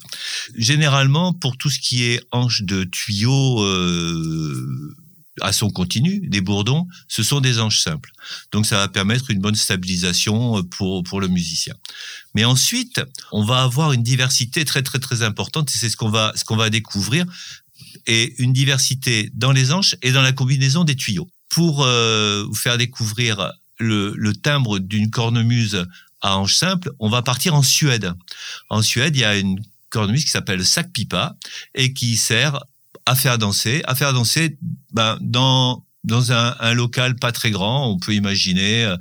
Généralement, 0.56 1.34
pour 1.34 1.58
tout 1.58 1.70
ce 1.70 1.80
qui 1.80 2.04
est 2.04 2.22
hanche 2.32 2.64
de 2.64 2.84
tuyaux 2.84 3.64
euh, 3.64 4.96
à 5.42 5.54
son 5.54 5.70
continu, 5.70 6.28
des 6.28 6.42
bourdons, 6.42 6.88
ce 7.08 7.22
sont 7.24 7.42
des 7.42 7.60
anges 7.60 7.82
simples. 7.82 8.12
Donc 8.52 8.66
ça 8.66 8.78
va 8.78 8.88
permettre 8.88 9.30
une 9.30 9.40
bonne 9.40 9.56
stabilisation 9.56 10.58
euh, 10.58 10.64
pour, 10.64 11.04
pour 11.04 11.22
le 11.22 11.28
musicien. 11.28 11.76
Mais 12.34 12.44
ensuite, 12.44 13.02
on 13.32 13.44
va 13.44 13.64
avoir 13.64 13.92
une 13.94 14.04
diversité 14.04 14.66
très 14.66 14.82
très 14.82 15.00
très 15.00 15.22
importante 15.22 15.72
et 15.74 15.78
c'est 15.78 15.90
ce 15.90 15.98
qu'on 15.98 16.10
va, 16.10 16.34
ce 16.36 16.44
qu'on 16.44 16.58
va 16.58 16.70
découvrir 16.70 17.26
et 18.08 18.42
une 18.42 18.54
diversité 18.54 19.30
dans 19.34 19.52
les 19.52 19.72
anches 19.72 19.96
et 20.02 20.12
dans 20.12 20.22
la 20.22 20.32
combinaison 20.32 20.84
des 20.84 20.96
tuyaux. 20.96 21.30
Pour 21.56 21.84
euh, 21.84 22.44
vous 22.48 22.56
faire 22.56 22.78
découvrir 22.78 23.54
le, 23.80 24.34
timbre 24.34 24.80
d'une 24.80 25.10
cornemuse 25.10 25.86
à 26.22 26.38
anche 26.38 26.56
simple, 26.56 26.92
on 27.00 27.10
va 27.10 27.22
partir 27.22 27.56
en 27.56 27.64
Suède. 27.64 28.14
En 28.70 28.82
Suède, 28.82 29.16
il 29.16 29.22
y 29.22 29.26
a 29.26 29.38
une 29.38 29.62
cornemuse 29.90 30.26
qui 30.26 30.32
s'appelle 30.32 30.66
sac 30.66 30.92
pipa 30.92 31.38
et 31.74 31.94
qui 31.94 32.18
sert 32.18 32.60
à 33.06 33.16
faire 33.16 33.38
danser, 33.38 33.82
à 33.86 33.96
faire 33.96 34.12
danser 34.12 34.58
ben, 34.92 35.18
dans 35.22 35.86
dans 36.04 36.32
un, 36.32 36.74
local 36.74 37.16
pas 37.16 37.32
très 37.32 37.52
grand, 37.52 37.90
on 37.90 37.98
peut 37.98 38.14
imaginer 38.14 38.96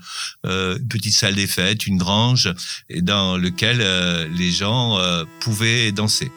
euh, 0.47 0.79
une 0.79 0.89
petite 0.89 1.15
salle 1.15 1.35
des 1.35 1.47
fêtes, 1.47 1.87
une 1.87 1.99
grange, 1.99 2.53
dans 3.01 3.37
lequel 3.37 3.81
euh, 3.81 4.27
les 4.39 4.51
gens 4.51 4.99
euh, 4.99 5.25
pouvaient 5.41 5.93
danser. 5.93 6.31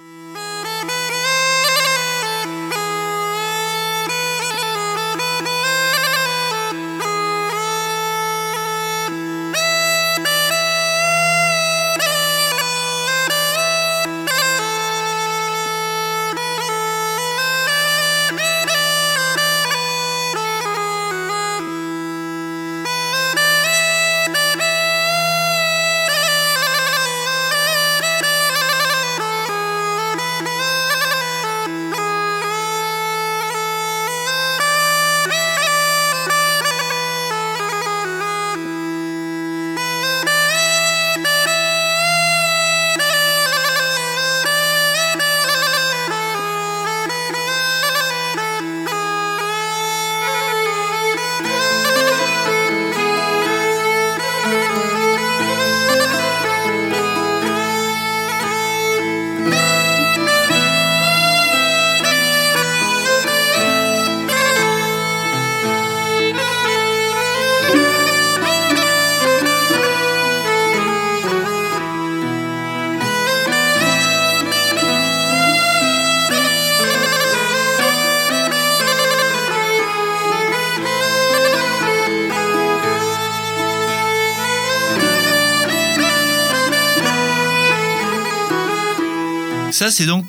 C'est 89.91 90.05
donc 90.05 90.25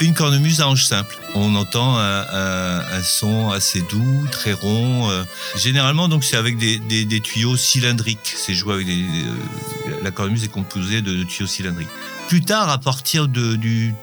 une 0.00 0.12
cornemuse 0.12 0.60
à 0.60 0.68
ange 0.68 0.84
simple. 0.84 1.18
On 1.34 1.54
entend 1.54 1.98
un, 1.98 3.02
son 3.02 3.50
assez 3.50 3.80
doux, 3.82 4.26
très 4.30 4.52
rond. 4.52 5.10
euh. 5.10 5.24
Généralement, 5.56 6.08
donc, 6.08 6.24
c'est 6.24 6.36
avec 6.36 6.58
des, 6.58 7.20
tuyaux 7.20 7.56
cylindriques. 7.56 8.34
C'est 8.36 8.54
joué 8.54 8.74
avec 8.74 8.86
des, 8.86 9.02
euh, 9.02 10.02
la 10.02 10.10
cornemuse 10.10 10.44
est 10.44 10.48
composée 10.48 11.00
de, 11.00 11.22
tuyaux 11.24 11.46
cylindriques. 11.46 11.88
Plus 12.28 12.42
tard, 12.42 12.68
à 12.68 12.78
partir 12.78 13.28
du 13.28 13.94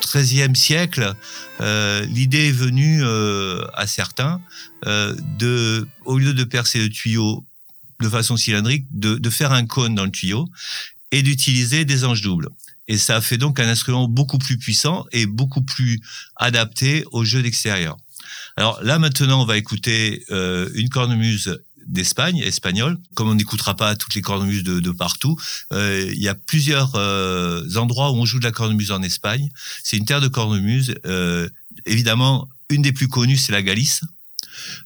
XIIIe 0.00 0.54
siècle, 0.54 1.14
euh, 1.60 2.04
l'idée 2.06 2.48
est 2.48 2.52
venue 2.52 3.02
à 3.04 3.86
certains 3.86 4.40
de, 4.86 5.88
au 6.04 6.18
lieu 6.18 6.34
de 6.34 6.44
percer 6.44 6.78
le 6.78 6.88
tuyau 6.88 7.44
de 8.00 8.08
façon 8.08 8.36
cylindrique, 8.36 8.86
de 8.92 9.30
faire 9.30 9.52
un 9.52 9.66
cône 9.66 9.94
dans 9.94 10.04
le 10.04 10.10
tuyau 10.10 10.48
et 11.12 11.22
d'utiliser 11.22 11.84
des 11.84 12.04
anges 12.04 12.22
doubles. 12.22 12.48
Et 12.90 12.98
ça 12.98 13.20
fait 13.20 13.38
donc 13.38 13.60
un 13.60 13.68
instrument 13.68 14.08
beaucoup 14.08 14.38
plus 14.38 14.58
puissant 14.58 15.06
et 15.12 15.26
beaucoup 15.26 15.62
plus 15.62 16.00
adapté 16.34 17.04
au 17.12 17.24
jeu 17.24 17.40
d'extérieur. 17.40 17.96
Alors 18.56 18.82
là 18.82 18.98
maintenant, 18.98 19.42
on 19.42 19.44
va 19.44 19.56
écouter 19.56 20.24
euh, 20.32 20.68
une 20.74 20.88
cornemuse 20.88 21.56
d'Espagne, 21.86 22.38
espagnole. 22.38 22.98
Comme 23.14 23.28
on 23.28 23.36
n'écoutera 23.36 23.76
pas 23.76 23.94
toutes 23.94 24.16
les 24.16 24.22
cornemuses 24.22 24.64
de, 24.64 24.90
partout, 24.90 25.38
euh, 25.72 26.10
il 26.12 26.20
y 26.20 26.26
a 26.26 26.34
plusieurs 26.34 26.96
euh, 26.96 27.62
endroits 27.76 28.10
où 28.10 28.16
on 28.16 28.24
joue 28.24 28.40
de 28.40 28.44
la 28.44 28.50
cornemuse 28.50 28.90
en 28.90 29.02
Espagne. 29.02 29.50
C'est 29.84 29.96
une 29.96 30.04
terre 30.04 30.20
de 30.20 30.28
cornemuse. 30.28 30.96
Euh, 31.06 31.48
évidemment, 31.86 32.48
une 32.70 32.82
des 32.82 32.92
plus 32.92 33.06
connues, 33.06 33.36
c'est 33.36 33.52
la 33.52 33.62
Galice. 33.62 34.00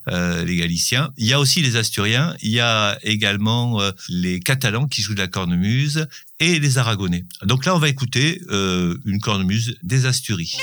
Euh, 0.08 0.44
les 0.44 0.56
Galiciens. 0.56 1.10
Il 1.16 1.26
y 1.26 1.32
a 1.32 1.40
aussi 1.40 1.62
les 1.62 1.76
Asturiens, 1.76 2.34
il 2.42 2.50
y 2.50 2.60
a 2.60 2.98
également 3.02 3.80
euh, 3.80 3.90
les 4.08 4.40
Catalans 4.40 4.86
qui 4.86 5.02
jouent 5.02 5.14
de 5.14 5.20
la 5.20 5.28
cornemuse 5.28 6.06
et 6.40 6.58
les 6.58 6.78
Aragonais. 6.78 7.24
Donc 7.42 7.64
là, 7.64 7.74
on 7.74 7.78
va 7.78 7.88
écouter 7.88 8.42
euh, 8.50 8.96
une 9.04 9.20
cornemuse 9.20 9.76
des 9.82 10.06
Asturies. 10.06 10.56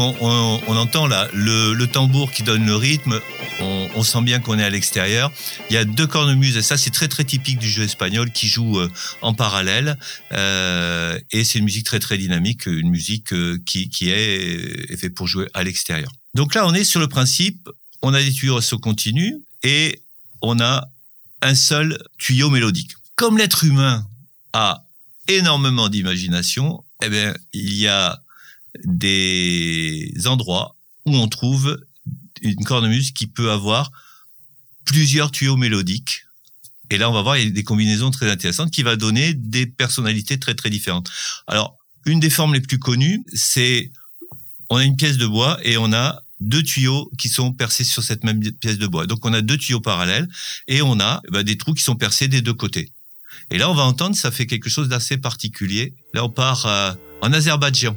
On, 0.00 0.76
entend 0.76 1.06
là 1.06 1.28
le, 1.32 1.84
tambour 1.86 2.32
qui 2.32 2.42
donne 2.42 2.66
le 2.66 2.76
rythme. 2.76 3.20
On, 3.60 4.02
sent 4.02 4.22
bien 4.22 4.40
qu'on 4.40 4.58
est 4.58 4.64
à 4.64 4.70
l'extérieur. 4.70 5.30
Il 5.68 5.74
y 5.74 5.76
a 5.76 5.84
deux 5.84 6.06
cornemuses, 6.06 6.56
et 6.56 6.62
ça 6.62 6.76
c'est 6.76 6.90
très 6.90 7.08
très 7.08 7.24
typique 7.24 7.58
du 7.58 7.68
jeu 7.68 7.82
espagnol 7.82 8.30
qui 8.30 8.48
joue 8.48 8.78
euh, 8.78 8.88
en 9.20 9.34
parallèle. 9.34 9.98
Euh, 10.32 11.18
et 11.32 11.44
c'est 11.44 11.58
une 11.58 11.66
musique 11.66 11.84
très 11.84 12.00
très 12.00 12.16
dynamique, 12.16 12.66
une 12.66 12.88
musique 12.88 13.32
euh, 13.32 13.58
qui, 13.66 13.90
qui 13.90 14.10
est, 14.10 14.90
est 14.90 14.96
faite 14.96 15.14
pour 15.14 15.26
jouer 15.26 15.48
à 15.54 15.62
l'extérieur. 15.62 16.10
Donc 16.34 16.54
là 16.54 16.66
on 16.66 16.72
est 16.72 16.84
sur 16.84 17.00
le 17.00 17.08
principe, 17.08 17.68
on 18.02 18.14
a 18.14 18.22
des 18.22 18.32
tuyaux 18.32 18.56
à 18.56 18.62
saut 18.62 18.78
continu 18.78 19.42
et 19.62 20.02
on 20.40 20.58
a 20.60 20.88
un 21.42 21.54
seul 21.54 21.98
tuyau 22.18 22.50
mélodique. 22.50 22.92
Comme 23.16 23.36
l'être 23.36 23.64
humain 23.64 24.06
a 24.52 24.84
énormément 25.28 25.88
d'imagination, 25.88 26.82
eh 27.02 27.08
bien 27.08 27.34
il 27.52 27.74
y 27.74 27.86
a 27.86 28.22
des 28.84 30.12
endroits 30.26 30.76
où 31.06 31.16
on 31.16 31.28
trouve 31.28 31.78
une 32.42 32.64
cornemuse 32.64 33.12
qui 33.12 33.26
peut 33.26 33.50
avoir 33.50 33.90
plusieurs 34.84 35.30
tuyaux 35.30 35.56
mélodiques. 35.56 36.24
Et 36.90 36.98
là, 36.98 37.08
on 37.08 37.12
va 37.12 37.22
voir 37.22 37.36
il 37.36 37.44
y 37.44 37.46
a 37.46 37.50
des 37.50 37.62
combinaisons 37.62 38.10
très 38.10 38.30
intéressantes 38.30 38.70
qui 38.70 38.82
va 38.82 38.96
donner 38.96 39.34
des 39.34 39.66
personnalités 39.66 40.38
très 40.38 40.54
très 40.54 40.70
différentes. 40.70 41.10
Alors, 41.46 41.76
une 42.06 42.18
des 42.18 42.30
formes 42.30 42.54
les 42.54 42.60
plus 42.60 42.78
connues, 42.78 43.22
c'est 43.32 43.92
on 44.70 44.76
a 44.76 44.84
une 44.84 44.96
pièce 44.96 45.16
de 45.16 45.26
bois 45.26 45.58
et 45.62 45.76
on 45.76 45.92
a 45.92 46.22
deux 46.40 46.62
tuyaux 46.62 47.10
qui 47.18 47.28
sont 47.28 47.52
percés 47.52 47.84
sur 47.84 48.02
cette 48.02 48.24
même 48.24 48.40
pièce 48.54 48.78
de 48.78 48.86
bois. 48.86 49.06
Donc, 49.06 49.24
on 49.24 49.32
a 49.32 49.42
deux 49.42 49.58
tuyaux 49.58 49.80
parallèles 49.80 50.28
et 50.66 50.82
on 50.82 50.98
a 50.98 51.20
eh 51.28 51.30
ben, 51.30 51.42
des 51.42 51.56
trous 51.56 51.74
qui 51.74 51.82
sont 51.82 51.96
percés 51.96 52.28
des 52.28 52.40
deux 52.40 52.54
côtés. 52.54 52.90
Et 53.50 53.58
là, 53.58 53.70
on 53.70 53.74
va 53.74 53.82
entendre, 53.82 54.16
ça 54.16 54.30
fait 54.30 54.46
quelque 54.46 54.70
chose 54.70 54.88
d'assez 54.88 55.18
particulier. 55.18 55.94
Là, 56.14 56.24
on 56.24 56.30
part 56.30 56.66
euh, 56.66 56.92
en 57.20 57.32
Azerbaïdjan. 57.32 57.94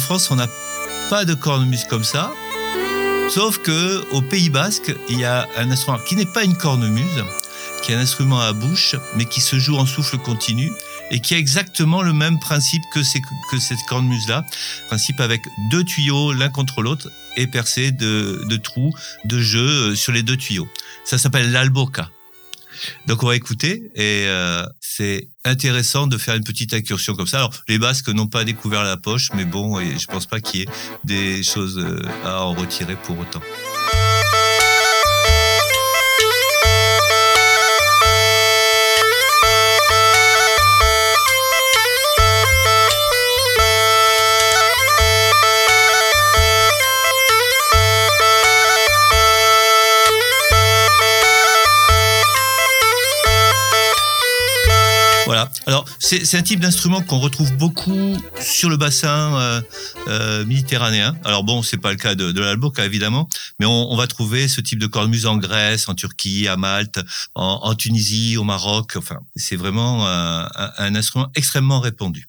France, 0.00 0.30
on 0.30 0.36
n'a 0.36 0.48
pas 1.08 1.24
de 1.24 1.34
cornemuse 1.34 1.84
comme 1.84 2.04
ça. 2.04 2.32
Sauf 3.28 3.58
que 3.58 4.04
au 4.10 4.22
Pays 4.22 4.50
Basque, 4.50 4.92
il 5.08 5.20
y 5.20 5.24
a 5.24 5.46
un 5.56 5.70
instrument 5.70 5.98
qui 5.98 6.16
n'est 6.16 6.26
pas 6.26 6.42
une 6.42 6.56
cornemuse, 6.56 7.24
qui 7.82 7.92
est 7.92 7.94
un 7.94 8.00
instrument 8.00 8.40
à 8.40 8.52
bouche, 8.52 8.96
mais 9.16 9.24
qui 9.24 9.40
se 9.40 9.58
joue 9.58 9.76
en 9.76 9.86
souffle 9.86 10.18
continu 10.18 10.72
et 11.10 11.20
qui 11.20 11.34
a 11.34 11.38
exactement 11.38 12.02
le 12.02 12.12
même 12.12 12.38
principe 12.40 12.82
que, 12.92 13.02
cette 13.02 13.24
cornemuse-là. 13.88 14.44
Principe 14.88 15.20
avec 15.20 15.42
deux 15.70 15.84
tuyaux 15.84 16.32
l'un 16.32 16.48
contre 16.48 16.82
l'autre 16.82 17.08
et 17.36 17.46
percé 17.46 17.92
de, 17.92 18.56
trous 18.56 18.92
de 19.24 19.38
jeu 19.38 19.94
sur 19.94 20.12
les 20.12 20.22
deux 20.22 20.36
tuyaux. 20.36 20.68
Ça 21.04 21.18
s'appelle 21.18 21.52
l'alboca. 21.52 22.10
Donc 23.06 23.22
on 23.22 23.26
va 23.26 23.36
écouter 23.36 23.90
et 23.94 24.24
euh, 24.26 24.64
c'est 24.92 25.28
intéressant 25.44 26.08
de 26.08 26.18
faire 26.18 26.34
une 26.34 26.42
petite 26.42 26.74
incursion 26.74 27.14
comme 27.14 27.28
ça. 27.28 27.38
Alors 27.38 27.52
les 27.68 27.78
Basques 27.78 28.08
n'ont 28.08 28.26
pas 28.26 28.42
découvert 28.42 28.82
la 28.82 28.96
poche, 28.96 29.30
mais 29.34 29.44
bon, 29.44 29.78
je 29.80 30.06
pense 30.06 30.26
pas 30.26 30.40
qu'il 30.40 30.60
y 30.60 30.62
ait 30.64 30.68
des 31.04 31.42
choses 31.44 31.78
euh, 31.78 32.02
à 32.24 32.42
en 32.42 32.54
retirer 32.54 32.96
pour 32.96 33.18
autant. 33.18 33.40
C'est 56.18 56.36
un 56.36 56.42
type 56.42 56.58
d'instrument 56.58 57.02
qu'on 57.02 57.20
retrouve 57.20 57.52
beaucoup 57.56 58.16
sur 58.40 58.68
le 58.68 58.76
bassin 58.76 59.38
euh, 59.38 59.60
euh, 60.08 60.44
méditerranéen. 60.44 61.16
Alors 61.24 61.44
bon, 61.44 61.62
c'est 61.62 61.76
pas 61.76 61.92
le 61.92 61.98
cas 61.98 62.16
de, 62.16 62.32
de 62.32 62.40
l'alboca 62.40 62.84
évidemment, 62.84 63.28
mais 63.60 63.66
on, 63.66 63.94
va 63.96 64.08
trouver 64.08 64.48
ce 64.48 64.60
type 64.60 64.80
de 64.80 64.88
cornemuse 64.88 65.26
en 65.26 65.36
Grèce, 65.36 65.88
en 65.88 65.94
Turquie, 65.94 66.48
à 66.48 66.56
Malte, 66.56 66.98
en, 67.36 67.74
Tunisie, 67.76 68.36
au 68.36 68.42
Maroc. 68.42 68.94
Enfin, 68.96 69.20
c'est 69.36 69.54
vraiment 69.54 70.04
un, 70.08 70.48
un- 70.56 70.94
instrument 70.96 71.30
extrêmement 71.36 71.78
répandu. 71.78 72.26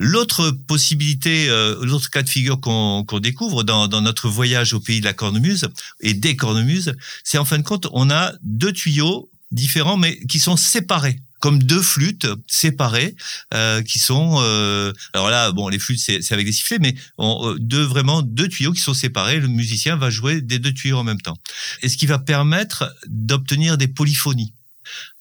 L'autre 0.00 0.50
possibilité, 0.50 1.48
euh, 1.50 1.76
l'autre 1.82 2.10
cas 2.10 2.22
de 2.22 2.28
figure 2.28 2.58
qu'on 2.58 3.04
qu'on 3.04 3.20
découvre 3.20 3.62
dans, 3.62 3.86
dans 3.86 4.00
notre 4.00 4.28
voyage 4.28 4.72
au 4.72 4.80
pays 4.80 4.98
de 5.00 5.04
la 5.04 5.12
cornemuse 5.12 5.68
et 6.00 6.14
des 6.14 6.34
cornemuses, 6.34 6.94
c'est 7.22 7.38
en 7.38 7.44
fin 7.44 7.58
de 7.58 7.62
compte, 7.62 7.86
on 7.92 8.10
a 8.10 8.32
deux 8.42 8.72
tuyaux 8.72 9.30
différents 9.52 9.98
mais 9.98 10.18
qui 10.26 10.40
sont 10.40 10.56
séparés 10.56 11.20
comme 11.40 11.62
deux 11.62 11.82
flûtes 11.82 12.26
séparées 12.46 13.16
euh, 13.54 13.82
qui 13.82 13.98
sont 13.98 14.36
euh, 14.40 14.92
alors 15.14 15.30
là 15.30 15.50
bon 15.52 15.68
les 15.68 15.78
flûtes 15.78 15.98
c'est 15.98 16.32
avec 16.32 16.46
des 16.46 16.52
sifflets 16.52 16.78
mais 16.78 16.94
on, 17.18 17.48
euh, 17.48 17.56
deux 17.58 17.82
vraiment 17.82 18.22
deux 18.22 18.48
tuyaux 18.48 18.72
qui 18.72 18.80
sont 18.80 18.94
séparés. 18.94 19.40
Le 19.40 19.48
musicien 19.48 19.96
va 19.96 20.10
jouer 20.10 20.40
des 20.40 20.58
deux 20.58 20.72
tuyaux 20.72 20.98
en 20.98 21.04
même 21.04 21.20
temps. 21.20 21.38
Et 21.82 21.88
ce 21.88 21.96
qui 21.96 22.06
va 22.06 22.18
permettre 22.18 22.94
d'obtenir 23.06 23.78
des 23.78 23.88
polyphonies. 23.88 24.52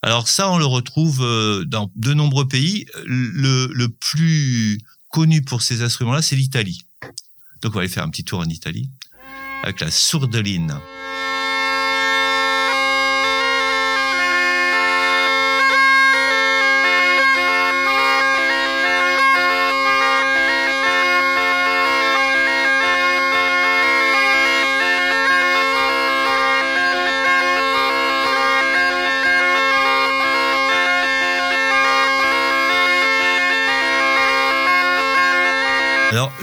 Alors 0.02 0.28
ça 0.28 0.52
on 0.52 0.58
le 0.58 0.66
retrouve 0.66 1.24
euh, 1.24 1.64
dans 1.66 1.92
de 1.96 2.14
nombreux 2.14 2.48
pays. 2.48 2.86
Le, 3.06 3.70
le 3.74 3.90
plus 3.90 4.80
connu 5.10 5.42
pour 5.42 5.62
ces 5.62 5.82
instruments 5.82 6.14
là 6.14 6.22
c'est 6.22 6.36
l'Italie. 6.36 6.82
Donc 7.62 7.72
on 7.74 7.76
va 7.76 7.82
aller 7.82 7.90
faire 7.90 8.04
un 8.04 8.10
petit 8.10 8.26
tour 8.26 8.40
en 8.40 8.46
Italie 8.46 8.90
avec 9.64 9.82
la 9.82 9.92
sourdeline 9.92 10.80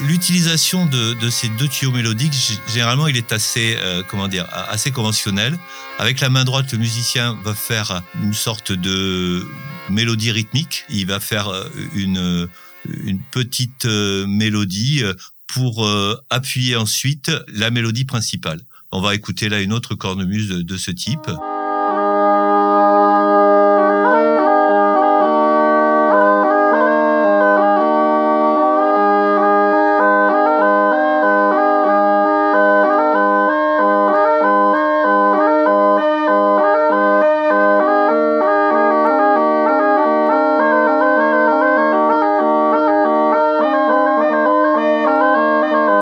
l'utilisation 0.03 0.87
de, 0.87 1.15
de, 1.15 1.31
ces 1.31 1.49
deux 1.49 1.69
tuyaux 1.69 1.93
mélodiques, 1.93 2.35
généralement, 2.69 3.07
il 3.07 3.17
est 3.17 3.33
assez, 3.33 3.77
euh, 3.79 4.03
comment 4.09 4.29
dire, 4.29 4.47
assez 4.53 4.91
conventionnel. 4.91 5.59
Avec 5.99 6.21
la 6.21 6.31
main 6.31 6.45
droite, 6.45 6.73
le 6.73 6.79
musicien 6.79 7.39
va 7.45 7.55
faire 7.55 8.03
une 8.23 8.35
sorte 8.35 8.73
de 8.73 9.47
mélodie 9.91 10.31
rythmique. 10.31 10.85
Il 10.89 11.07
va 11.07 11.21
faire 11.21 11.49
euh, 11.49 11.69
une, 11.95 12.49
une 13.05 13.21
petite 13.31 13.87
euh, 13.87 14.27
mélodie 14.27 15.03
pour 15.47 15.89
appuyer 16.29 16.77
ensuite 16.77 17.31
la 17.49 17.71
mélodie 17.71 18.05
principale. 18.05 18.61
On 18.91 19.01
va 19.01 19.15
écouter 19.15 19.49
là 19.49 19.61
une 19.61 19.73
autre 19.73 19.95
cornemuse 19.95 20.49
de 20.49 20.77
ce 20.77 20.91
type. 20.91 21.31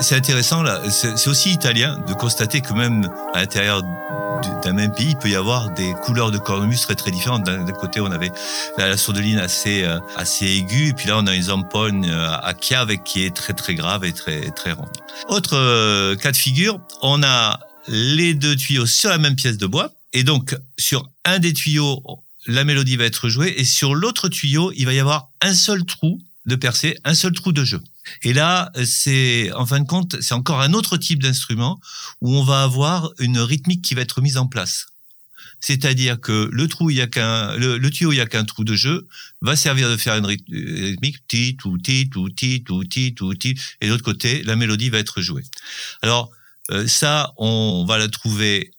C'est 0.05 0.17
intéressant, 0.17 0.63
là, 0.63 0.83
c'est 0.91 1.29
aussi 1.29 1.51
italien 1.51 1.99
de 2.07 2.13
constater 2.13 2.61
que 2.61 2.75
même 2.75 3.09
à 3.33 3.41
l'intérieur 3.41 3.83
d'un 4.63 4.75
même 4.75 4.93
pays, 4.93 5.11
il 5.11 5.17
peut 5.17 5.31
y 5.31 5.35
avoir 5.35 5.71
des 5.71 5.95
couleurs 6.05 6.31
de 6.31 6.37
cornemuse 6.37 6.83
très 6.83 6.95
très 6.95 7.11
différentes. 7.11 7.45
D'un 7.45 7.65
côté, 7.73 8.01
on 8.01 8.13
avait 8.13 8.31
la, 8.77 8.99
sourdeline 8.99 9.39
assez 9.39 9.83
euh, 9.83 9.99
assez 10.17 10.45
aiguë, 10.45 10.89
et 10.89 10.93
puis 10.93 11.09
là, 11.09 11.19
on 11.19 11.27
a 11.27 11.35
une 11.35 11.45
zampone 11.45 12.05
euh, 12.05 12.37
à 12.37 12.53
cave 12.53 12.95
qui 13.03 13.25
est 13.25 13.35
très 13.35 13.55
très 13.55 13.75
grave 13.75 14.05
et 14.05 14.13
très 14.13 14.51
très 14.51 14.73
ronde. 14.73 14.91
Autre 15.29 15.57
euh, 15.57 16.17
cas 16.17 16.33
de 16.33 16.37
figure, 16.37 16.81
on 17.01 17.23
a 17.23 17.59
les 17.89 18.35
deux 18.35 18.57
tuyaux 18.57 18.87
sur 18.87 19.09
la 19.09 19.17
même 19.17 19.37
pièce 19.37 19.57
de 19.57 19.67
bois, 19.67 19.91
et 20.13 20.23
donc 20.23 20.55
sur 20.79 21.09
un 21.25 21.39
des 21.39 21.55
tuyaux, 21.55 22.03
la 22.47 22.65
mélodie 22.65 22.97
va 22.97 23.05
être 23.05 23.31
jouée, 23.31 23.55
et 23.57 23.65
sur 23.65 23.95
l'autre 23.95 24.29
tuyau, 24.29 24.71
il 24.77 24.85
va 24.85 24.93
y 24.93 25.01
avoir 25.01 25.31
un 25.41 25.55
seul 25.55 25.87
trou 25.87 26.19
de 26.45 26.57
percée, 26.57 26.99
un 27.05 27.15
seul 27.15 27.33
trou 27.33 27.53
de 27.53 27.65
jeu. 27.65 27.81
Et 28.23 28.33
là, 28.33 28.71
c'est 28.85 29.53
en 29.53 29.67
fin 29.67 29.81
de 29.81 29.87
compte, 29.87 30.21
c'est 30.21 30.35
encore 30.35 30.61
un 30.61 30.73
autre 30.73 30.97
type 30.97 31.23
d'instrument 31.23 31.81
où 32.21 32.35
on 32.35 32.45
va 32.45 32.63
avoir 32.63 33.11
une 33.19 33.39
rythmique 33.39 33.83
qui 33.83 33.95
va 33.95 34.03
être 34.03 34.21
mise 34.21 34.37
en 34.37 34.47
place. 34.47 34.87
C'est-à-dire 35.61 36.21
que 36.21 36.51
le 36.53 36.69
trou, 36.69 36.91
il 36.91 36.97
y 36.97 37.01
a 37.01 37.07
qu'un, 37.07 37.57
le, 37.57 37.89
tuyau, 37.89 38.13
il 38.13 38.17
y 38.17 38.21
a 38.21 38.27
qu'un 38.27 38.45
trou 38.45 38.65
de 38.65 38.75
jeu, 38.75 39.07
va 39.41 39.57
servir 39.57 39.89
de 39.89 39.97
faire 39.97 40.15
une 40.15 40.27
rythmique, 40.27 41.27
ti, 41.27 41.57
ti, 41.57 42.11
ti, 42.37 42.65
ti, 42.91 43.15
ti, 43.39 43.55
et 43.81 43.87
de 43.87 43.91
l'autre 43.91 44.05
côté, 44.05 44.43
la 44.43 44.57
mélodie 44.57 44.91
va 44.91 44.99
être 44.99 45.23
jouée. 45.23 45.45
Alors, 46.03 46.31
euh, 46.71 46.87
ça, 46.87 47.33
on 47.39 47.87
va 47.89 47.97
la 47.97 48.09
trouver, 48.09 48.73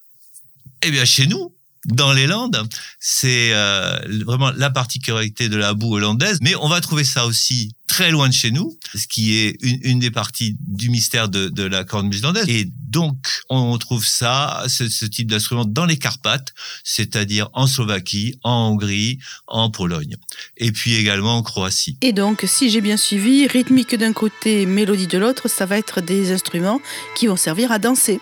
eh 0.83 0.91
bien, 0.91 1.05
chez 1.05 1.25
nous, 1.25 1.51
dans 1.85 2.13
les 2.13 2.27
Landes. 2.27 2.67
C'est 2.99 3.53
euh, 3.53 3.97
vraiment 4.25 4.51
la 4.51 4.69
particularité 4.69 5.49
de 5.49 5.57
la 5.57 5.73
boue 5.73 5.95
hollandaise. 5.95 6.39
Mais 6.41 6.55
on 6.55 6.67
va 6.67 6.81
trouver 6.81 7.03
ça 7.03 7.25
aussi 7.25 7.73
très 7.95 8.11
loin 8.11 8.27
de 8.27 8.33
chez 8.33 8.51
nous, 8.51 8.77
ce 8.93 9.07
qui 9.07 9.37
est 9.37 9.55
une, 9.61 9.99
des 9.99 10.11
parties 10.11 10.57
du 10.59 10.89
mystère 10.89 11.29
de, 11.29 11.63
la 11.63 11.85
cornemuse 11.85 12.25
hollandaise. 12.25 12.43
Et 12.49 12.67
donc, 12.89 13.15
on 13.49 13.77
trouve 13.77 14.05
ça, 14.05 14.65
ce, 14.67 14.89
ce 14.89 15.05
type 15.05 15.31
d'instrument 15.31 15.63
dans 15.63 15.85
les 15.85 15.95
Carpates, 15.95 16.53
c'est-à-dire 16.83 17.47
en 17.53 17.67
Slovaquie, 17.67 18.37
en 18.43 18.71
Hongrie, 18.71 19.19
en 19.47 19.69
Pologne. 19.69 20.17
Et 20.57 20.73
puis 20.73 20.95
également 20.95 21.37
en 21.37 21.41
Croatie. 21.41 21.97
Et 22.01 22.11
donc, 22.11 22.43
si 22.45 22.69
j'ai 22.69 22.81
bien 22.81 22.97
suivi, 22.97 23.47
rythmique 23.47 23.95
d'un 23.95 24.11
côté, 24.11 24.65
mélodie 24.65 25.07
de 25.07 25.17
l'autre, 25.17 25.47
ça 25.47 25.65
va 25.65 25.77
être 25.77 26.01
des 26.01 26.33
instruments 26.33 26.81
qui 27.15 27.27
vont 27.27 27.37
servir 27.37 27.71
à 27.71 27.79
danser. 27.79 28.19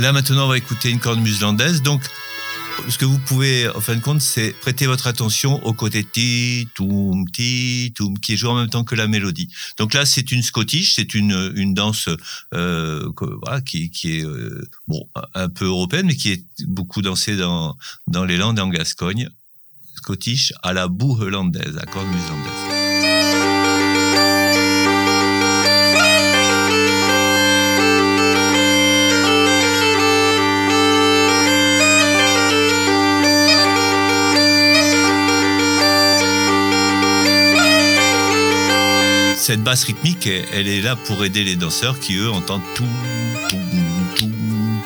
Là 0.00 0.12
maintenant, 0.12 0.46
on 0.46 0.48
va 0.48 0.56
écouter 0.56 0.88
une 0.88 0.98
cornemuse 0.98 1.42
landaise. 1.42 1.82
Donc, 1.82 2.00
ce 2.88 2.96
que 2.96 3.04
vous 3.04 3.18
pouvez, 3.18 3.68
en 3.68 3.82
fin 3.82 3.94
de 3.94 4.00
compte, 4.00 4.22
c'est 4.22 4.52
prêter 4.58 4.86
votre 4.86 5.06
attention 5.06 5.62
au 5.66 5.74
côté 5.74 6.04
ti, 6.04 6.68
toum, 6.74 7.28
ti, 7.30 7.92
toum, 7.94 8.18
qui 8.18 8.38
joué 8.38 8.48
en 8.48 8.54
même 8.54 8.70
temps 8.70 8.82
que 8.82 8.94
la 8.94 9.06
mélodie. 9.06 9.50
Donc 9.76 9.92
là, 9.92 10.06
c'est 10.06 10.32
une 10.32 10.42
Scottish, 10.42 10.94
c'est 10.94 11.12
une, 11.12 11.74
danse 11.74 12.08
euh, 12.54 13.10
qui 13.66 13.90
est 14.04 14.24
euh, 14.24 14.66
bon 14.88 15.06
un 15.34 15.50
peu 15.50 15.66
européenne, 15.66 16.06
mais 16.06 16.16
qui 16.16 16.30
est 16.30 16.44
beaucoup 16.66 17.02
dansée 17.02 17.36
dans, 17.36 17.76
dans 18.06 18.24
les 18.24 18.38
Landes 18.38 18.58
et 18.58 18.62
en 18.62 18.68
Gascogne. 18.68 19.28
Scottish 19.96 20.54
à 20.62 20.72
la 20.72 20.88
boue 20.88 21.20
hollandaise, 21.20 21.76
à 21.76 21.84
cornemuse 21.84 22.26
landaise. 22.30 22.79
Cette 39.50 39.64
basse 39.64 39.82
rythmique, 39.82 40.28
elle 40.52 40.68
est 40.68 40.80
là 40.80 40.94
pour 40.94 41.24
aider 41.24 41.42
les 41.42 41.56
danseurs 41.56 41.98
qui, 41.98 42.14
eux, 42.14 42.30
entendent 42.30 42.62
tout, 42.76 42.84
tout, 43.48 43.56
tout, 44.16 44.30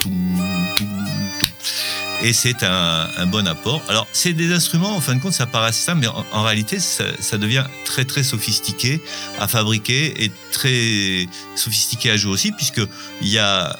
tout, 0.00 0.08
tout. 0.80 0.88
Et 2.22 2.32
c'est 2.32 2.62
un, 2.62 3.26
bon 3.26 3.46
apport. 3.46 3.82
Alors, 3.90 4.08
c'est 4.12 4.32
des 4.32 4.54
instruments, 4.54 4.96
en 4.96 5.02
fin 5.02 5.16
de 5.16 5.20
compte, 5.20 5.34
ça 5.34 5.44
paraît 5.44 5.70
simple, 5.72 6.00
mais 6.00 6.06
en, 6.06 6.24
en 6.32 6.42
réalité, 6.42 6.80
ça, 6.80 7.04
ça, 7.20 7.36
devient 7.36 7.66
très, 7.84 8.06
très 8.06 8.22
sophistiqué 8.22 9.02
à 9.38 9.48
fabriquer 9.48 10.24
et 10.24 10.32
très 10.50 11.28
sophistiqué 11.56 12.10
à 12.10 12.16
jouer 12.16 12.32
aussi, 12.32 12.50
puisqu'il 12.50 13.28
y 13.28 13.36
a 13.36 13.78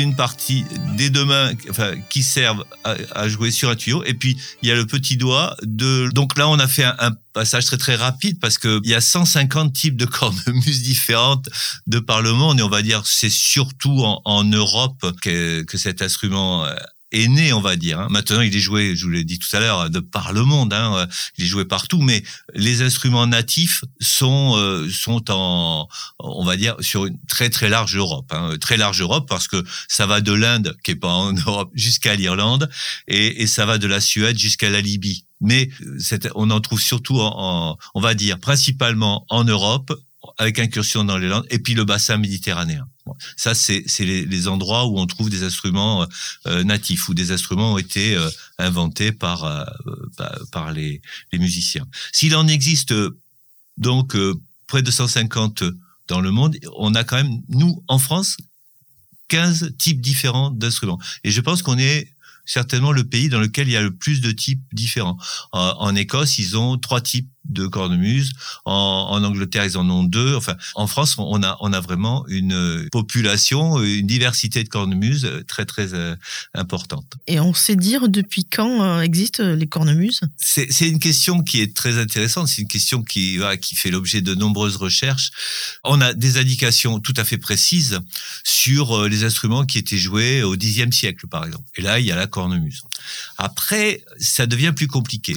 une 0.00 0.16
partie 0.16 0.64
des 0.96 1.10
deux 1.10 1.24
mains 1.24 1.52
enfin, 1.70 1.94
qui 2.08 2.22
servent 2.22 2.64
à, 2.84 3.28
jouer 3.28 3.50
sur 3.50 3.70
un 3.70 3.76
tuyau. 3.76 4.02
Et 4.04 4.14
puis 4.14 4.36
il 4.62 4.68
y 4.68 4.72
a 4.72 4.74
le 4.74 4.86
petit 4.86 5.16
doigt 5.16 5.56
de 5.62 6.08
donc 6.12 6.38
là 6.38 6.48
on 6.48 6.58
a 6.58 6.68
fait 6.68 6.84
un, 6.84 7.12
passage 7.32 7.66
très 7.66 7.76
très 7.76 7.96
rapide 7.96 8.40
parce 8.40 8.56
que 8.56 8.80
il 8.82 8.90
y 8.90 8.94
a 8.94 9.00
150 9.02 9.74
types 9.74 9.96
de 9.96 10.06
cornemuses 10.06 10.82
différentes 10.82 11.48
de 11.86 11.98
par 11.98 12.22
le 12.22 12.32
monde. 12.32 12.60
Et 12.60 12.62
on 12.62 12.68
va 12.68 12.82
dire 12.82 13.02
c'est 13.06 13.30
surtout 13.30 14.02
en, 14.04 14.22
en 14.24 14.44
Europe 14.44 15.04
que, 15.20 15.62
que 15.62 15.76
cet 15.76 16.00
instrument 16.00 16.64
euh, 16.64 16.74
est 17.12 17.28
né, 17.28 17.52
on 17.52 17.60
va 17.60 17.76
dire. 17.76 18.00
Hein. 18.00 18.08
Maintenant, 18.10 18.40
il 18.40 18.54
est 18.54 18.60
joué, 18.60 18.96
je 18.96 19.04
vous 19.04 19.10
l'ai 19.10 19.24
dit 19.24 19.38
tout 19.38 19.54
à 19.56 19.60
l'heure, 19.60 19.90
de 19.90 20.00
par 20.00 20.32
le 20.32 20.42
monde. 20.42 20.72
Hein. 20.72 21.06
Il 21.38 21.44
est 21.44 21.48
joué 21.48 21.64
partout, 21.64 22.02
mais 22.02 22.22
les 22.54 22.82
instruments 22.82 23.26
natifs 23.26 23.84
sont 24.00 24.54
euh, 24.56 24.88
sont 24.90 25.24
en, 25.30 25.88
on 26.18 26.44
va 26.44 26.56
dire, 26.56 26.76
sur 26.80 27.06
une 27.06 27.18
très 27.28 27.50
très 27.50 27.68
large 27.68 27.96
Europe, 27.96 28.32
hein. 28.32 28.56
très 28.60 28.76
large 28.76 29.00
Europe 29.00 29.28
parce 29.28 29.48
que 29.48 29.62
ça 29.88 30.06
va 30.06 30.20
de 30.20 30.32
l'Inde, 30.32 30.76
qui 30.82 30.92
est 30.92 30.96
pas 30.96 31.12
en 31.12 31.32
Europe, 31.46 31.70
jusqu'à 31.74 32.14
l'Irlande, 32.14 32.68
et, 33.08 33.42
et, 33.42 33.46
ça 33.46 33.66
va 33.66 33.78
de 33.78 33.86
la 33.86 34.00
Suède 34.00 34.38
jusqu'à 34.38 34.70
la 34.70 34.80
Libye. 34.80 35.24
Mais 35.40 35.68
on 36.34 36.50
en 36.50 36.60
trouve 36.60 36.80
surtout, 36.80 37.20
en, 37.20 37.76
on 37.94 38.00
va 38.00 38.14
dire, 38.14 38.38
principalement 38.38 39.26
en 39.28 39.44
Europe, 39.44 39.92
avec 40.38 40.58
incursion 40.58 41.04
dans 41.04 41.16
les 41.18 41.28
Landes, 41.28 41.46
et 41.50 41.58
puis 41.58 41.74
le 41.74 41.84
bassin 41.84 42.18
méditerranéen. 42.18 42.86
Ça, 43.36 43.54
c'est 43.54 43.84
les, 44.00 44.24
les, 44.26 44.48
endroits 44.48 44.86
où 44.86 44.98
on 44.98 45.06
trouve 45.06 45.30
des 45.30 45.44
instruments 45.44 46.02
euh, 46.02 46.06
euh, 46.46 46.64
natifs, 46.64 47.08
où 47.08 47.14
des 47.14 47.30
instruments 47.30 47.74
ont 47.74 47.78
été 47.78 48.16
euh, 48.16 48.28
inventés 48.58 49.12
par, 49.12 49.44
euh, 49.44 49.64
par 50.50 50.72
les, 50.72 51.00
les, 51.32 51.38
musiciens. 51.38 51.86
S'il 52.12 52.34
en 52.34 52.48
existe 52.48 52.92
donc 53.76 54.16
près 54.66 54.82
de 54.82 54.90
150 54.90 55.62
dans 56.08 56.20
le 56.20 56.30
monde, 56.30 56.56
on 56.76 56.94
a 56.94 57.04
quand 57.04 57.16
même, 57.16 57.40
nous, 57.48 57.82
en 57.88 57.98
France, 57.98 58.36
15 59.28 59.74
types 59.78 60.00
différents 60.00 60.50
d'instruments. 60.50 61.00
Et 61.24 61.30
je 61.30 61.40
pense 61.40 61.62
qu'on 61.62 61.78
est 61.78 62.10
certainement 62.44 62.92
le 62.92 63.04
pays 63.04 63.28
dans 63.28 63.40
lequel 63.40 63.68
il 63.68 63.72
y 63.72 63.76
a 63.76 63.82
le 63.82 63.94
plus 63.94 64.20
de 64.20 64.30
types 64.30 64.62
différents. 64.72 65.18
En, 65.52 65.94
Écosse, 65.94 66.38
ils 66.38 66.56
ont 66.56 66.78
trois 66.78 67.00
types 67.00 67.28
de 67.48 67.66
cornemuse. 67.66 68.32
En, 68.64 69.08
en, 69.10 69.24
Angleterre, 69.24 69.64
ils 69.64 69.78
en 69.78 69.88
ont 69.90 70.04
deux. 70.04 70.34
Enfin, 70.34 70.56
en 70.74 70.86
France, 70.86 71.16
on 71.18 71.42
a, 71.42 71.56
on 71.60 71.72
a 71.72 71.80
vraiment 71.80 72.24
une 72.28 72.88
population, 72.90 73.82
une 73.82 74.06
diversité 74.06 74.62
de 74.64 74.68
cornemuses 74.68 75.30
très, 75.46 75.64
très 75.64 75.94
euh, 75.94 76.14
importante. 76.54 77.14
Et 77.26 77.40
on 77.40 77.54
sait 77.54 77.76
dire 77.76 78.08
depuis 78.08 78.44
quand 78.44 78.82
euh, 78.82 79.00
existent 79.00 79.42
les 79.42 79.66
cornemuses? 79.66 80.20
C'est 80.38 80.88
une 80.88 80.98
question 80.98 81.42
qui 81.42 81.60
est 81.60 81.74
très 81.74 81.98
intéressante. 81.98 82.48
C'est 82.48 82.62
une 82.62 82.68
question 82.68 83.02
qui, 83.02 83.38
voilà, 83.38 83.56
qui 83.56 83.74
fait 83.74 83.90
l'objet 83.90 84.20
de 84.20 84.34
nombreuses 84.34 84.76
recherches. 84.76 85.30
On 85.84 86.00
a 86.00 86.14
des 86.14 86.38
indications 86.38 87.00
tout 87.00 87.14
à 87.16 87.24
fait 87.24 87.38
précises 87.38 88.00
sur 88.44 88.96
euh, 88.96 89.08
les 89.08 89.24
instruments 89.24 89.64
qui 89.64 89.78
étaient 89.78 89.98
joués 89.98 90.42
au 90.42 90.56
Xe 90.56 90.90
siècle, 90.90 91.26
par 91.26 91.44
exemple. 91.44 91.64
Et 91.76 91.82
là, 91.82 91.98
il 91.98 92.06
y 92.06 92.12
a 92.12 92.16
la 92.16 92.26
cornemuse. 92.26 92.82
Après, 93.38 94.04
ça 94.18 94.46
devient 94.46 94.72
plus 94.74 94.88
compliqué 94.88 95.36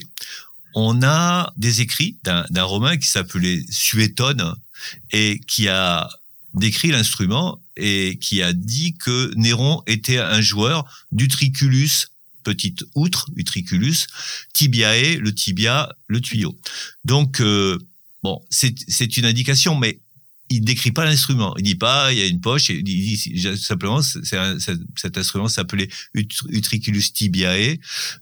on 0.76 1.02
a 1.04 1.52
des 1.58 1.82
écrits 1.82 2.18
d'un 2.24 2.64
romain 2.64 2.98
qui 2.98 3.08
s'appelait 3.08 3.64
Suétone 3.70 4.56
et 5.12 5.40
qui 5.48 5.68
a 5.68 6.10
décrit 6.54 6.90
l'instrument 6.90 7.62
et 7.76 8.18
qui 8.20 8.42
a 8.42 8.54
dit 8.54 8.96
que 8.96 9.32
Néron 9.36 9.84
était 9.88 10.18
un 10.18 10.42
joueur 10.42 10.86
d'utriculus, 11.12 12.08
petite 12.44 12.84
outre, 12.96 13.30
utriculus, 13.36 14.08
tibiae, 14.54 15.18
le 15.20 15.34
tibia, 15.34 15.96
le 16.08 16.22
tuyau. 16.22 16.58
Donc, 17.06 17.42
euh, 17.42 17.78
bon, 18.24 18.42
c'est 18.50 19.18
une 19.18 19.26
indication, 19.26 19.76
mais 19.76 20.00
il 20.50 20.62
décrit 20.62 20.92
pas 20.92 21.06
l'instrument. 21.06 21.56
Il 21.58 21.64
dit 21.64 21.76
pas, 21.76 22.12
il 22.12 22.20
y 22.20 22.22
a 22.22 22.26
une 22.26 22.42
poche. 22.42 22.70
Il 22.70 22.84
dit 22.84 23.18
simplement, 23.58 24.02
cet 24.02 25.18
instrument 25.18 25.48
s'appelait 25.48 25.90
Utriculus 26.14 27.04
tibiae. 27.14 27.78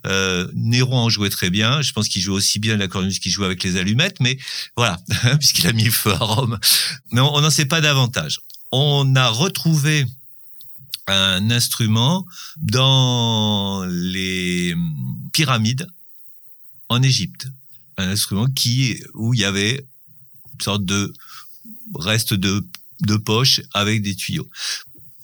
Euh, 0.05 0.47
Néron 0.53 0.97
en 0.97 1.09
jouait 1.09 1.29
très 1.29 1.49
bien. 1.49 1.81
Je 1.81 1.93
pense 1.93 2.09
qu'il 2.09 2.21
jouait 2.21 2.35
aussi 2.35 2.59
bien 2.59 2.75
la 2.77 2.87
cornemuse 2.87 3.19
qu'il 3.19 3.31
jouait 3.31 3.45
avec 3.45 3.63
les 3.63 3.77
allumettes, 3.77 4.19
mais 4.19 4.37
voilà, 4.75 4.99
puisqu'il 5.39 5.67
a 5.67 5.73
mis 5.73 5.85
feu 5.85 6.11
à 6.11 6.17
Rome. 6.17 6.59
Mais 7.11 7.21
on 7.21 7.39
n'en 7.39 7.49
sait 7.49 7.65
pas 7.65 7.81
davantage. 7.81 8.39
On 8.71 9.15
a 9.15 9.29
retrouvé 9.29 10.05
un 11.07 11.49
instrument 11.51 12.25
dans 12.57 13.85
les 13.85 14.75
pyramides 15.31 15.87
en 16.89 17.01
Égypte. 17.01 17.47
Un 17.97 18.09
instrument 18.09 18.47
qui, 18.47 19.01
où 19.13 19.33
il 19.33 19.39
y 19.39 19.45
avait 19.45 19.85
une 20.53 20.61
sorte 20.61 20.85
de 20.85 21.13
reste 21.95 22.33
de, 22.33 22.65
de 23.01 23.15
poche 23.15 23.61
avec 23.73 24.01
des 24.01 24.15
tuyaux. 24.15 24.49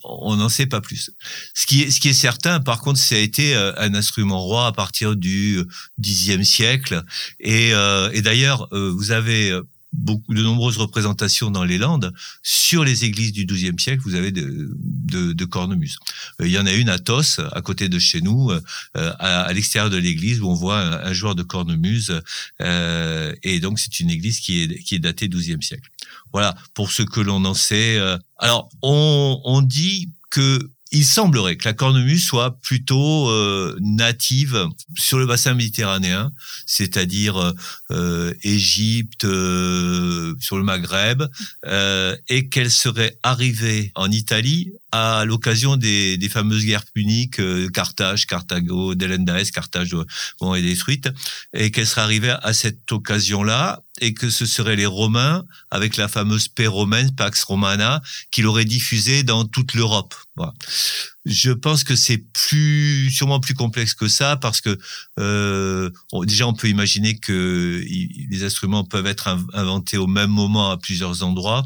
On 0.03 0.35
n'en 0.35 0.49
sait 0.49 0.65
pas 0.65 0.81
plus. 0.81 1.11
Ce 1.53 1.65
qui 1.65 1.83
est, 1.83 1.91
ce 1.91 2.01
qui 2.01 2.09
est 2.09 2.13
certain, 2.13 2.59
par 2.59 2.81
contre, 2.81 2.99
ça 2.99 3.15
a 3.15 3.19
été 3.19 3.55
euh, 3.55 3.71
un 3.77 3.93
instrument 3.95 4.41
roi 4.41 4.67
à 4.67 4.71
partir 4.73 5.15
du 5.15 5.63
Xe 6.01 6.41
siècle. 6.43 7.03
Et, 7.39 7.73
euh, 7.73 8.09
d'ailleurs, 8.21 8.67
euh, 8.73 8.91
vous 8.91 9.11
avez 9.11 9.57
beaucoup 9.93 10.33
de 10.33 10.41
nombreuses 10.41 10.77
représentations 10.77 11.51
dans 11.51 11.63
les 11.63 11.77
Landes 11.77 12.13
sur 12.41 12.83
les 12.83 13.05
églises 13.05 13.31
du 13.31 13.45
XIIe 13.45 13.79
siècle. 13.79 14.01
Vous 14.03 14.15
avez 14.15 14.31
de, 14.31 14.71
de, 14.75 15.33
de 15.33 15.45
cornemuses. 15.45 15.97
Il 16.39 16.49
y 16.49 16.57
en 16.57 16.65
a 16.65 16.73
une 16.73 16.89
à 16.89 16.99
Tos, 16.99 17.39
à 17.39 17.61
côté 17.61 17.89
de 17.89 17.99
chez 17.99 18.21
nous, 18.21 18.51
à, 18.95 19.53
l'extérieur 19.53 19.89
de 19.89 19.97
l'église, 19.97 20.41
où 20.41 20.49
on 20.49 20.53
voit 20.53 20.79
un, 21.05 21.13
joueur 21.13 21.35
de 21.35 21.43
cornemuse. 21.43 22.21
et 22.59 23.59
donc, 23.59 23.79
c'est 23.79 23.99
une 23.99 24.09
église 24.09 24.39
qui 24.39 24.63
est, 24.63 24.79
qui 24.83 24.95
est 24.95 24.99
datée 24.99 25.29
XIIe 25.29 25.61
siècle. 25.61 25.89
Voilà, 26.31 26.55
pour 26.73 26.91
ce 26.91 27.03
que 27.03 27.21
l'on 27.21 27.45
en 27.45 27.53
sait. 27.53 27.97
Euh, 27.97 28.17
alors, 28.39 28.69
on, 28.81 29.39
on 29.43 29.61
dit 29.61 30.09
que 30.29 30.69
il 30.93 31.03
semblerait 31.03 31.57
que 31.57 31.67
la 31.67 31.73
cornemuse 31.73 32.23
soit 32.23 32.61
plutôt 32.61 33.27
euh, 33.29 33.75
native 33.81 34.67
sur 34.95 35.17
le 35.17 35.25
bassin 35.25 35.55
méditerranéen, 35.55 36.31
c'est-à-dire 36.67 37.53
euh, 37.89 38.33
Égypte, 38.43 39.25
euh, 39.25 40.35
sur 40.39 40.57
le 40.57 40.63
Maghreb, 40.63 41.23
et 42.29 42.47
qu'elle 42.49 42.71
serait 42.71 43.17
arrivée 43.23 43.91
en 43.95 44.11
Italie 44.11 44.71
à 44.93 45.25
l'occasion 45.25 45.75
des, 45.75 46.17
des, 46.17 46.29
fameuses 46.29 46.65
guerres 46.65 46.85
puniques, 46.85 47.41
Carthage, 47.73 48.27
Carthago, 48.27 48.93
Delendaes, 48.93 49.49
Carthage 49.51 49.95
bon, 50.39 50.53
est 50.53 50.61
détruite, 50.61 51.09
et 51.51 51.71
qu'elle 51.71 51.87
serait 51.87 52.01
arrivée 52.01 52.35
à 52.43 52.53
cette 52.53 52.91
occasion-là 52.91 53.81
et 54.01 54.13
que 54.13 54.29
ce 54.29 54.45
seraient 54.45 54.75
les 54.75 54.85
Romains, 54.85 55.45
avec 55.71 55.97
la 55.97 56.07
fameuse 56.07 56.47
paix 56.47 56.67
romaine, 56.67 57.13
Pax 57.15 57.43
Romana, 57.43 58.01
qui 58.31 58.41
l'auraient 58.41 58.65
diffusée 58.65 59.23
dans 59.23 59.45
toute 59.45 59.73
l'Europe. 59.75 60.15
Je 61.25 61.51
pense 61.51 61.83
que 61.83 61.95
c'est 61.95 62.17
plus, 62.17 63.09
sûrement 63.11 63.39
plus 63.39 63.53
complexe 63.53 63.93
que 63.93 64.07
ça, 64.07 64.35
parce 64.35 64.61
que 64.61 64.77
euh, 65.19 65.89
déjà 66.23 66.47
on 66.47 66.53
peut 66.53 66.69
imaginer 66.69 67.17
que 67.17 67.83
les 68.29 68.43
instruments 68.43 68.83
peuvent 68.83 69.07
être 69.07 69.27
inventés 69.53 69.97
au 69.97 70.07
même 70.07 70.31
moment 70.31 70.71
à 70.71 70.77
plusieurs 70.77 71.23
endroits 71.23 71.65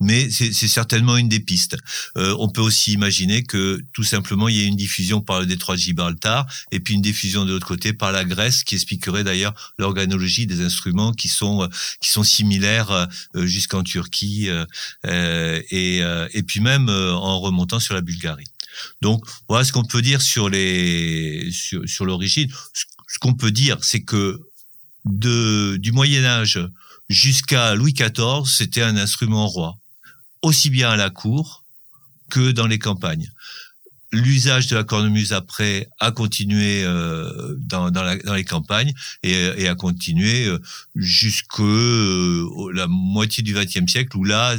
mais 0.00 0.30
c'est 0.30 0.52
certainement 0.68 1.16
une 1.16 1.28
des 1.28 1.40
pistes. 1.40 1.76
Euh, 2.16 2.34
on 2.38 2.48
peut 2.48 2.60
aussi 2.60 2.92
imaginer 2.92 3.42
que 3.42 3.82
tout 3.92 4.04
simplement 4.04 4.48
il 4.48 4.56
y 4.56 4.62
ait 4.62 4.66
une 4.66 4.76
diffusion 4.76 5.20
par 5.20 5.40
le 5.40 5.46
détroit 5.46 5.76
de 5.76 5.80
Gibraltar 5.80 6.46
et 6.70 6.80
puis 6.80 6.94
une 6.94 7.02
diffusion 7.02 7.44
de 7.44 7.52
l'autre 7.52 7.66
côté 7.66 7.92
par 7.92 8.12
la 8.12 8.24
Grèce, 8.24 8.64
qui 8.64 8.74
expliquerait 8.74 9.24
d'ailleurs 9.24 9.74
l'organologie 9.78 10.46
des 10.46 10.60
instruments 10.60 11.12
qui 11.12 11.28
sont 11.28 11.62
euh, 11.62 11.68
qui 12.00 12.10
sont 12.10 12.24
similaires 12.24 12.90
euh, 12.90 13.46
jusqu'en 13.46 13.82
Turquie 13.82 14.48
et 15.04 16.02
et 16.32 16.42
puis 16.42 16.60
même 16.60 16.88
en 16.88 17.40
remontant 17.40 17.80
sur 17.80 17.94
la 17.94 18.00
Bulgarie. 18.00 18.46
Donc 19.00 19.24
voilà 19.48 19.64
ce 19.64 19.72
qu'on 19.72 19.84
peut 19.84 20.02
dire 20.02 20.22
sur 20.22 20.48
les 20.48 21.50
sur, 21.52 22.04
l'origine. 22.04 22.50
Ce 23.08 23.18
qu'on 23.18 23.34
peut 23.34 23.50
dire, 23.50 23.78
c'est 23.82 24.02
que 24.02 24.40
de 25.04 25.76
du 25.76 25.92
Moyen 25.92 26.24
Âge 26.24 26.58
jusqu'à 27.08 27.74
Louis 27.74 27.92
XIV, 27.92 28.46
c'était 28.46 28.82
un 28.82 28.96
instrument 28.96 29.46
roi, 29.46 29.76
aussi 30.42 30.70
bien 30.70 30.90
à 30.90 30.96
la 30.96 31.10
cour 31.10 31.64
que 32.30 32.52
dans 32.52 32.66
les 32.66 32.78
campagnes. 32.78 33.30
L'usage 34.12 34.68
de 34.68 34.76
la 34.76 34.84
cornemuse 34.84 35.32
après 35.32 35.88
a 35.98 36.12
continué 36.12 36.84
euh, 36.84 37.56
dans, 37.58 37.90
les 38.32 38.44
campagnes 38.44 38.94
et, 39.24 39.66
a 39.66 39.74
continué 39.74 40.46
euh, 40.46 40.60
jusque 40.94 41.58
euh, 41.58 42.70
la 42.72 42.86
moitié 42.86 43.42
du 43.42 43.54
XXe 43.54 43.90
siècle 43.90 44.16
où 44.16 44.22
là 44.22 44.54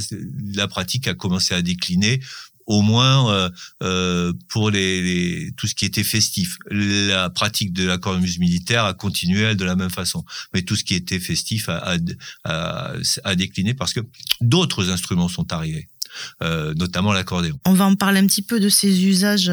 la 0.55 0.67
pratique 0.67 1.07
a 1.07 1.13
commencé 1.13 1.53
à 1.53 1.61
décliner 1.61 2.19
au 2.65 2.81
moins 2.81 3.31
euh, 3.31 3.49
euh, 3.83 4.33
pour 4.49 4.69
les, 4.69 5.51
tout 5.57 5.67
ce 5.67 5.75
qui 5.75 5.85
était 5.85 6.03
festif. 6.03 6.57
La 6.69 7.29
pratique 7.29 7.73
de 7.73 7.85
la 7.85 7.97
cornemuse 7.97 8.39
militaire 8.39 8.85
a 8.85 8.93
continué 8.93 9.41
elle, 9.41 9.57
de 9.57 9.65
la 9.65 9.75
même 9.75 9.89
façon, 9.89 10.23
mais 10.53 10.61
tout 10.61 10.75
ce 10.75 10.83
qui 10.83 10.95
était 10.95 11.19
festif 11.19 11.69
a, 11.69 11.97
a, 12.43 12.93
a, 13.23 13.35
décliné 13.35 13.73
parce 13.73 13.93
que 13.93 14.01
d'autres 14.41 14.89
instruments 14.89 15.29
sont 15.29 15.51
arrivés. 15.53 15.89
Euh, 16.41 16.73
notamment 16.75 17.13
l'accordéon. 17.13 17.59
On 17.65 17.73
va 17.73 17.85
en 17.85 17.95
parler 17.95 18.19
un 18.19 18.27
petit 18.27 18.41
peu 18.41 18.59
de 18.59 18.69
ces 18.69 19.05
usages 19.05 19.51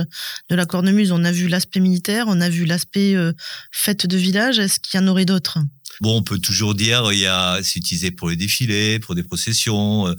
de 0.48 0.54
la 0.54 0.64
cornemuse. 0.64 1.12
On 1.12 1.24
a 1.24 1.32
vu 1.32 1.48
l'aspect 1.48 1.80
militaire, 1.80 2.26
on 2.28 2.40
a 2.40 2.48
vu 2.48 2.64
l'aspect 2.64 3.14
euh, 3.14 3.32
fête 3.72 4.06
de 4.06 4.16
village. 4.16 4.58
Est-ce 4.58 4.78
qu'il 4.78 5.00
y 5.00 5.02
en 5.02 5.08
aurait 5.08 5.24
d'autres? 5.24 5.58
Bon, 6.00 6.16
on 6.16 6.22
peut 6.22 6.38
toujours 6.38 6.74
dire, 6.74 7.12
il 7.12 7.20
y 7.20 7.26
a, 7.26 7.60
c'est 7.62 7.78
utilisé 7.78 8.10
pour 8.10 8.30
les 8.30 8.36
défilés, 8.36 8.98
pour 8.98 9.14
des 9.14 9.22
processions. 9.22 10.08
Euh, 10.08 10.14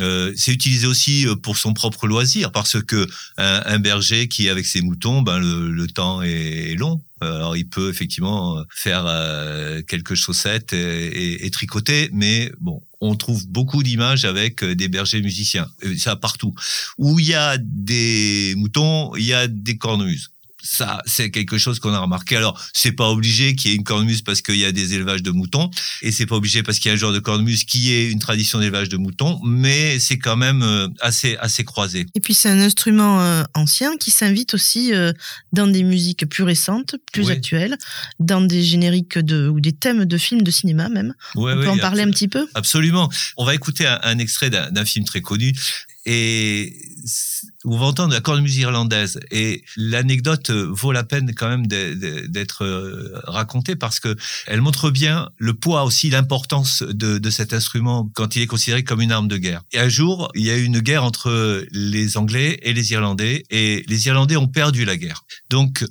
euh 0.00 0.32
c'est 0.36 0.52
utilisé 0.52 0.86
aussi 0.86 1.26
euh, 1.26 1.34
pour 1.34 1.58
son 1.58 1.74
propre 1.74 2.06
loisir, 2.06 2.52
parce 2.52 2.80
que 2.82 3.06
un, 3.36 3.78
berger 3.78 4.28
qui 4.28 4.48
avec 4.48 4.66
ses 4.66 4.80
moutons, 4.80 5.22
ben 5.22 5.38
le, 5.38 5.86
temps 5.88 6.22
est, 6.22 6.74
long. 6.76 7.02
Alors 7.20 7.56
il 7.56 7.68
peut 7.68 7.90
effectivement 7.90 8.62
faire 8.70 9.04
euh, 9.06 9.82
quelques 9.82 10.14
chaussettes 10.14 10.72
et, 10.72 11.44
et, 11.44 11.50
tricoter, 11.50 12.10
mais 12.12 12.52
bon, 12.60 12.80
on 13.00 13.14
trouve 13.16 13.46
beaucoup 13.48 13.82
d'images 13.82 14.24
avec 14.24 14.64
des 14.64 14.88
bergers 14.88 15.22
musiciens, 15.22 15.68
ça 15.98 16.16
partout. 16.16 16.54
Où 16.96 17.18
il 17.18 17.26
y 17.26 17.34
a 17.34 17.58
des 17.58 18.54
moutons, 18.56 19.14
il 19.16 19.24
y 19.24 19.34
a 19.34 19.48
des 19.48 19.76
cornemuses 19.76 20.30
ça, 20.62 21.00
c'est 21.06 21.30
quelque 21.30 21.58
chose 21.58 21.78
qu'on 21.78 21.92
a 21.92 21.98
remarqué. 21.98 22.36
Alors, 22.36 22.60
c'est 22.72 22.92
pas 22.92 23.08
obligé 23.08 23.54
qu'il 23.54 23.70
y 23.70 23.74
ait 23.74 23.76
une 23.76 23.84
cornemuse 23.84 24.22
parce 24.22 24.42
qu'il 24.42 24.56
y 24.56 24.64
a 24.64 24.72
des 24.72 24.94
élevages 24.94 25.22
de 25.22 25.30
moutons, 25.30 25.70
et 26.02 26.12
c'est 26.12 26.26
pas 26.26 26.36
obligé 26.36 26.62
parce 26.62 26.78
qu'il 26.78 26.88
y 26.88 26.92
a 26.92 26.94
un 26.94 26.98
genre 26.98 27.12
de 27.12 27.18
cornemuse 27.18 27.64
qui 27.64 27.92
est 27.92 28.10
une 28.10 28.18
tradition 28.18 28.58
d'élevage 28.58 28.88
de 28.88 28.96
moutons, 28.96 29.40
mais 29.44 29.98
c'est 29.98 30.18
quand 30.18 30.36
même 30.36 30.62
euh, 30.62 30.88
assez 31.00 31.36
assez 31.36 31.64
croisé. 31.64 32.06
Et 32.14 32.20
puis 32.20 32.34
c'est 32.34 32.48
un 32.48 32.60
instrument 32.60 33.20
euh, 33.20 33.44
ancien 33.54 33.96
qui 33.96 34.10
s'invite 34.10 34.54
aussi 34.54 34.92
euh, 34.92 35.12
dans 35.52 35.66
des 35.66 35.82
musiques 35.82 36.26
plus 36.26 36.44
récentes, 36.44 36.96
plus 37.12 37.30
actuelles, 37.30 37.76
dans 38.18 38.40
des 38.40 38.62
génériques 38.62 39.18
de 39.18 39.48
ou 39.48 39.60
des 39.60 39.72
thèmes 39.72 40.04
de 40.04 40.18
films 40.18 40.42
de 40.42 40.50
cinéma 40.50 40.88
même. 40.88 41.14
On 41.34 41.44
peut 41.44 41.68
en 41.68 41.78
parler 41.78 42.02
un 42.02 42.10
petit 42.10 42.28
peu? 42.28 42.48
Absolument. 42.54 43.10
On 43.36 43.44
va 43.44 43.54
écouter 43.54 43.86
un, 43.86 44.00
un 44.02 44.18
extrait 44.18 44.50
d'un 44.50 44.84
film 44.84 45.04
très 45.04 45.20
connu 45.20 45.52
et 46.10 46.74
on 47.66 47.76
va 47.76 47.84
entendre 47.84 48.14
la 48.14 48.22
cornemuse 48.22 48.56
irlandaise. 48.56 49.20
Et 49.30 49.62
l'anecdote 49.76 50.50
vaut 50.50 50.90
la 50.90 51.04
peine 51.04 51.34
quand 51.34 51.50
même 51.50 51.66
d'être 51.66 52.64
euh, 52.64 53.20
racontée 53.24 53.76
parce 53.76 54.00
que 54.00 54.16
elle 54.46 54.62
montre 54.62 54.90
bien 54.90 55.28
le 55.36 55.52
poids 55.52 55.84
aussi, 55.84 56.08
l'importance 56.08 56.82
de, 56.82 57.18
de, 57.18 57.30
cet 57.30 57.52
instrument 57.52 58.10
quand 58.14 58.36
il 58.36 58.42
est 58.42 58.46
considéré 58.46 58.84
comme 58.84 59.02
une 59.02 59.12
arme 59.12 59.28
de 59.28 59.36
guerre. 59.36 59.64
Et 59.72 59.78
un 59.78 59.90
jour, 59.90 60.32
il 60.34 60.46
y 60.46 60.50
a 60.50 60.56
eu 60.56 60.64
une 60.64 60.80
guerre 60.80 61.04
entre 61.04 61.66
les 61.72 62.16
Anglais 62.16 62.58
et 62.62 62.72
les 62.72 62.92
Irlandais, 62.92 63.44
et 63.50 63.84
les 63.86 64.06
Irlandais 64.06 64.36
ont 64.36 64.48
perdu 64.48 64.86
la 64.86 64.96
guerre. 64.96 65.24
Donc, 65.50 65.84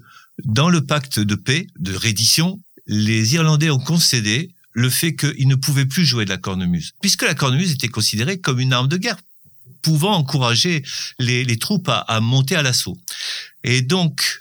dans 0.46 0.70
le 0.70 0.82
pacte 0.82 1.20
de 1.20 1.36
paix, 1.36 1.68
de 1.78 1.96
reddition, 1.96 2.60
les 2.88 3.36
Irlandais 3.36 3.70
ont 3.70 3.78
concédé 3.78 4.50
le 4.72 4.90
fait 4.90 5.16
qu'il 5.16 5.48
ne 5.48 5.56
pouvait 5.56 5.86
plus 5.86 6.06
jouer 6.06 6.26
de 6.26 6.30
la 6.30 6.38
cornemuse, 6.38 6.94
puisque 7.02 7.24
la 7.24 7.36
cornemuse 7.36 7.72
était 7.72 7.88
considérée 7.88 8.40
comme 8.40 8.60
une 8.60 8.74
arme 8.74 8.88
de 8.88 8.98
guerre 8.98 9.18
pouvant 9.88 10.16
encourager 10.18 10.84
les, 11.18 11.58
troupes 11.60 11.88
à, 11.90 12.20
monter 12.20 12.58
à 12.58 12.62
l'assaut. 12.62 12.98
Et 13.64 13.82
donc, 13.82 14.40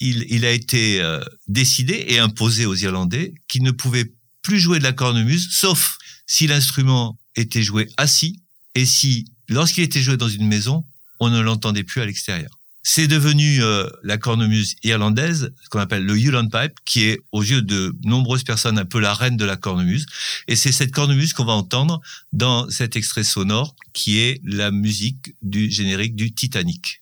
il, 0.00 0.44
a 0.44 0.50
été 0.50 1.00
euh, 1.00 1.20
décidé 1.46 2.04
et 2.08 2.18
imposé 2.18 2.66
aux 2.66 2.74
Irlandais 2.74 3.32
qu'ils 3.46 3.62
ne 3.62 3.70
pouvaient 3.70 4.10
plus 4.42 4.58
jouer 4.58 4.80
de 4.80 4.82
la 4.82 4.92
cornemuse, 4.92 5.50
sauf 5.52 5.98
si 6.26 6.48
l'instrument 6.48 7.16
était 7.36 7.62
joué 7.62 7.88
assis 7.96 8.40
et 8.74 8.84
si, 8.84 9.30
lorsqu'il 9.48 9.84
était 9.84 10.02
joué 10.02 10.16
dans 10.16 10.28
une 10.28 10.48
maison, 10.48 10.84
on 11.20 11.30
ne 11.30 11.40
l'entendait 11.40 11.84
plus 11.84 12.00
à 12.00 12.06
l'extérieur. 12.06 12.50
C'est 12.82 13.06
devenu 13.06 13.62
euh, 13.62 13.88
la 14.02 14.18
cornemuse 14.18 14.74
irlandaise, 14.82 15.52
qu'on 15.70 15.78
appelle 15.78 16.04
le 16.04 16.18
Huron 16.18 16.48
Pipe, 16.48 16.78
qui 16.84 17.04
est 17.04 17.20
aux 17.30 17.42
yeux 17.42 17.62
de 17.62 17.94
nombreuses 18.04 18.42
personnes 18.42 18.78
un 18.78 18.84
peu 18.84 18.98
la 18.98 19.14
reine 19.14 19.36
de 19.36 19.44
la 19.44 19.56
cornemuse. 19.56 20.06
Et 20.48 20.56
c'est 20.56 20.72
cette 20.72 20.90
cornemuse 20.90 21.32
qu'on 21.32 21.44
va 21.44 21.52
entendre 21.52 22.00
dans 22.32 22.68
cet 22.70 22.96
extrait 22.96 23.24
sonore 23.24 23.76
qui 23.92 24.18
est 24.18 24.40
la 24.44 24.70
musique 24.70 25.34
du 25.42 25.70
générique 25.70 26.16
du 26.16 26.32
Titanic. 26.32 27.01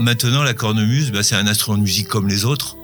Maintenant 0.00 0.42
la 0.42 0.54
cornemuse, 0.54 1.12
bah, 1.12 1.22
c'est 1.22 1.36
un 1.36 1.46
instrument 1.46 1.78
de 1.78 1.82
musique 1.82 2.08
comme 2.08 2.28
les 2.28 2.44
autres. 2.44 2.76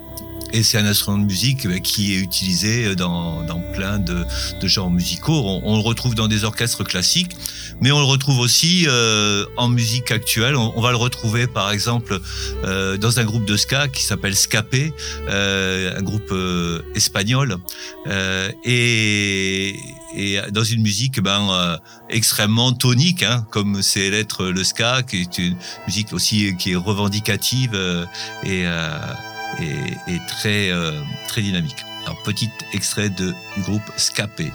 Et 0.51 0.63
c'est 0.63 0.77
un 0.77 0.85
instrument 0.85 1.17
de 1.17 1.25
musique 1.25 1.67
bah, 1.67 1.79
qui 1.79 2.13
est 2.15 2.19
utilisé 2.19 2.95
dans, 2.95 3.45
plein 3.73 3.99
de, 3.99 4.25
genres 4.63 4.91
musicaux. 4.91 5.61
On, 5.63 5.75
le 5.75 5.81
retrouve 5.81 6.15
dans 6.15 6.27
des 6.27 6.43
orchestres 6.43 6.83
classiques, 6.83 7.35
mais 7.81 7.91
on 7.91 7.99
le 7.99 8.05
retrouve 8.05 8.39
aussi 8.39 8.85
euh, 8.87 9.45
en 9.57 9.67
musique 9.69 10.11
actuelle. 10.11 10.55
On, 10.55 10.81
va 10.81 10.91
le 10.91 10.97
retrouver 10.97 11.47
par 11.47 11.71
exemple 11.71 12.19
euh, 12.63 12.97
dans 12.97 13.19
un 13.19 13.25
groupe 13.25 13.45
de 13.45 13.57
ska 13.57 13.87
qui 13.87 14.03
s'appelle 14.03 14.35
Scapé, 14.35 14.93
un 15.27 16.01
groupe 16.01 16.33
espagnol. 16.95 17.57
et, 18.65 19.75
et 20.15 20.39
dans 20.51 20.63
une 20.63 20.81
musique 20.81 21.19
ben, 21.21 21.49
euh, 21.51 21.77
extrêmement 22.09 22.73
tonique, 22.73 23.23
hein, 23.23 23.45
comme 23.51 23.81
c'est 23.81 24.09
l'être 24.09 24.45
le 24.45 24.63
ska, 24.63 25.03
qui 25.03 25.21
est 25.21 25.37
une 25.37 25.55
musique 25.87 26.13
aussi 26.13 26.55
qui 26.57 26.71
est 26.71 26.75
revendicative 26.75 27.71
euh, 27.73 28.05
et, 28.43 28.65
euh, 28.65 28.97
et, 29.59 30.13
et, 30.13 30.19
très, 30.27 30.71
très 31.27 31.41
dynamique. 31.41 31.85
Alors, 32.03 32.21
petit 32.23 32.49
extrait 32.73 33.09
de, 33.09 33.33
du 33.55 33.61
groupe 33.61 33.91
Scapé. 33.97 34.51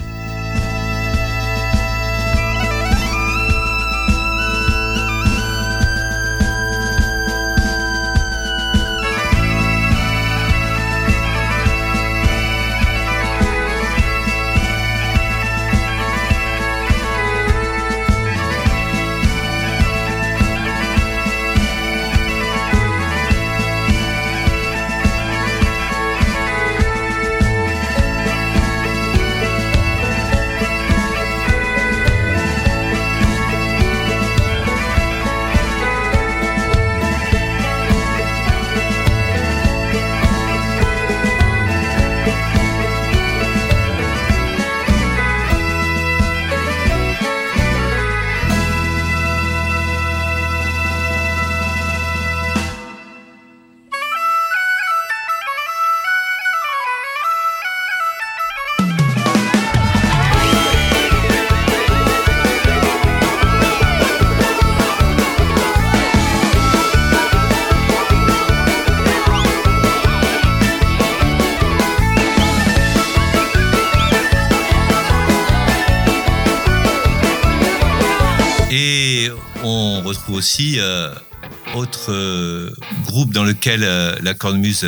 Autre 81.95 82.13
euh, 82.13 82.71
groupe 83.05 83.33
dans 83.33 83.45
lequel 83.45 83.83
euh, 83.85 84.17
la 84.23 84.35
cornemuse 84.35 84.87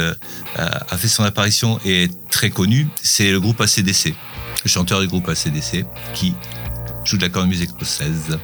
a 0.56 0.96
fait 0.96 1.08
son 1.08 1.24
apparition 1.24 1.78
et 1.84 2.04
est 2.04 2.30
très 2.30 2.50
connu, 2.50 2.88
c'est 3.02 3.30
le 3.30 3.40
groupe 3.40 3.60
ACDC, 3.60 4.14
le 4.64 4.68
chanteur 4.68 5.00
du 5.00 5.06
groupe 5.06 5.28
ACDC 5.28 5.84
qui 6.14 6.34
joue 7.04 7.16
de 7.16 7.22
la 7.22 7.28
cornemuse 7.28 7.62
écossaise. 7.62 8.38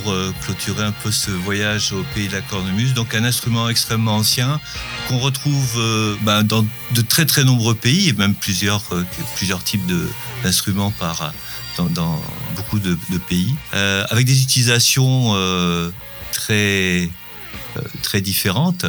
Pour 0.00 0.12
euh, 0.12 0.32
clôturer 0.42 0.84
un 0.84 0.92
peu 0.92 1.10
ce 1.10 1.30
voyage 1.30 1.92
au 1.92 2.04
pays 2.14 2.28
de 2.28 2.32
la 2.32 2.40
cornemuse. 2.40 2.94
Donc 2.94 3.14
un 3.14 3.24
instrument 3.24 3.68
extrêmement 3.68 4.16
ancien 4.16 4.60
qu'on 5.08 5.18
retrouve 5.18 5.74
euh, 5.78 6.14
ben, 6.22 6.42
dans 6.42 6.64
de 6.92 7.00
très 7.02 7.26
très 7.26 7.44
nombreux 7.44 7.74
pays 7.74 8.08
et 8.08 8.12
même 8.12 8.34
plusieurs 8.34 8.82
euh, 8.92 9.04
plusieurs 9.36 9.62
types 9.62 9.82
d'instruments 10.42 10.90
par 10.90 11.32
dans, 11.78 12.20
beaucoup 12.56 12.80
de, 12.80 12.96
pays 13.28 13.54
avec 13.72 14.26
des 14.26 14.42
utilisations 14.42 15.32
très 16.32 17.08
très 18.02 18.20
différentes 18.20 18.84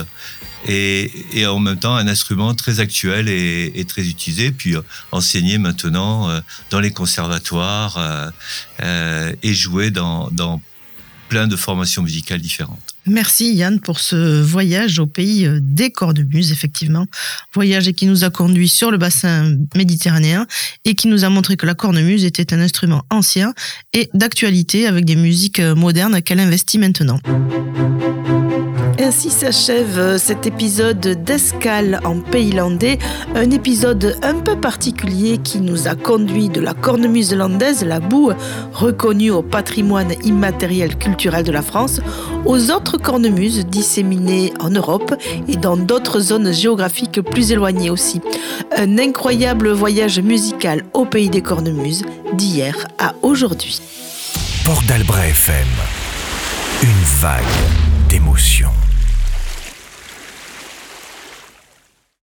et, 0.67 1.11
et, 1.33 1.45
en 1.45 1.59
même 1.59 1.77
temps 1.77 1.95
un 1.95 2.07
instrument 2.07 2.55
très 2.55 2.79
actuel 2.79 3.29
et, 3.29 3.85
très 3.87 4.07
utilisé, 4.07 4.51
puis 4.51 4.73
enseigné 5.11 5.59
maintenant 5.59 6.41
dans 6.71 6.79
les 6.79 6.89
conservatoires 6.89 7.99
et 8.81 9.53
joué 9.53 9.91
dans, 9.91 10.29
dans 10.31 10.59
plein 11.29 11.47
de 11.47 11.55
formations 11.55 12.01
musicales 12.01 12.41
différentes. 12.41 12.95
Merci 13.05 13.53
Yann 13.53 13.79
pour 13.79 13.99
ce 13.99 14.41
voyage 14.41 14.99
au 14.99 15.05
pays 15.05 15.47
des 15.61 15.91
cornemuses, 15.91 16.51
effectivement. 16.51 17.05
Voyage 17.53 17.91
qui 17.93 18.05
nous 18.05 18.23
a 18.23 18.29
conduit 18.29 18.67
sur 18.67 18.91
le 18.91 18.97
bassin 18.97 19.55
méditerranéen 19.75 20.45
et 20.85 20.95
qui 20.95 21.07
nous 21.07 21.23
a 21.23 21.29
montré 21.29 21.55
que 21.55 21.65
la 21.65 21.75
cornemuse 21.75 22.25
était 22.25 22.53
un 22.53 22.59
instrument 22.59 23.03
ancien 23.09 23.53
et 23.93 24.09
d'actualité 24.13 24.87
avec 24.87 25.05
des 25.05 25.15
musiques 25.15 25.59
modernes 25.59 26.21
qu'elle 26.21 26.39
investit 26.39 26.77
maintenant. 26.77 27.19
Ainsi 29.01 29.29
s'achève 29.29 30.17
cet 30.17 30.45
épisode 30.45 30.99
d'Escale 31.23 32.01
en 32.03 32.19
Pays 32.19 32.51
landais, 32.51 32.99
un 33.33 33.49
épisode 33.49 34.17
un 34.21 34.33
peu 34.33 34.59
particulier 34.59 35.37
qui 35.37 35.61
nous 35.61 35.87
a 35.87 35.95
conduit 35.95 36.49
de 36.49 36.59
la 36.59 36.73
cornemuse 36.73 37.33
landaise, 37.33 37.85
la 37.85 38.01
boue, 38.01 38.33
reconnue 38.73 39.31
au 39.31 39.41
patrimoine 39.41 40.13
immatériel 40.25 40.97
culturel 40.97 41.45
de 41.45 41.51
la 41.53 41.61
France, 41.61 42.01
aux 42.45 42.71
autres 42.71 42.97
cornemuses 42.97 43.65
disséminées 43.65 44.51
en 44.59 44.69
Europe 44.69 45.15
et 45.47 45.55
dans 45.55 45.77
d'autres 45.77 46.19
zones 46.19 46.51
géographiques 46.51 47.21
plus 47.21 47.53
éloignées 47.53 47.89
aussi. 47.89 48.19
Un 48.75 48.97
incroyable 48.97 49.71
voyage 49.71 50.19
musical 50.19 50.83
au 50.93 51.05
pays 51.05 51.29
des 51.29 51.41
cornemuses 51.41 52.03
d'hier 52.33 52.75
à 52.97 53.13
aujourd'hui. 53.21 53.79
Port 54.65 54.83
d'Albret 54.89 55.29
FM, 55.29 55.67
une 56.83 57.03
vague 57.21 57.43
d'émotions. 58.09 58.71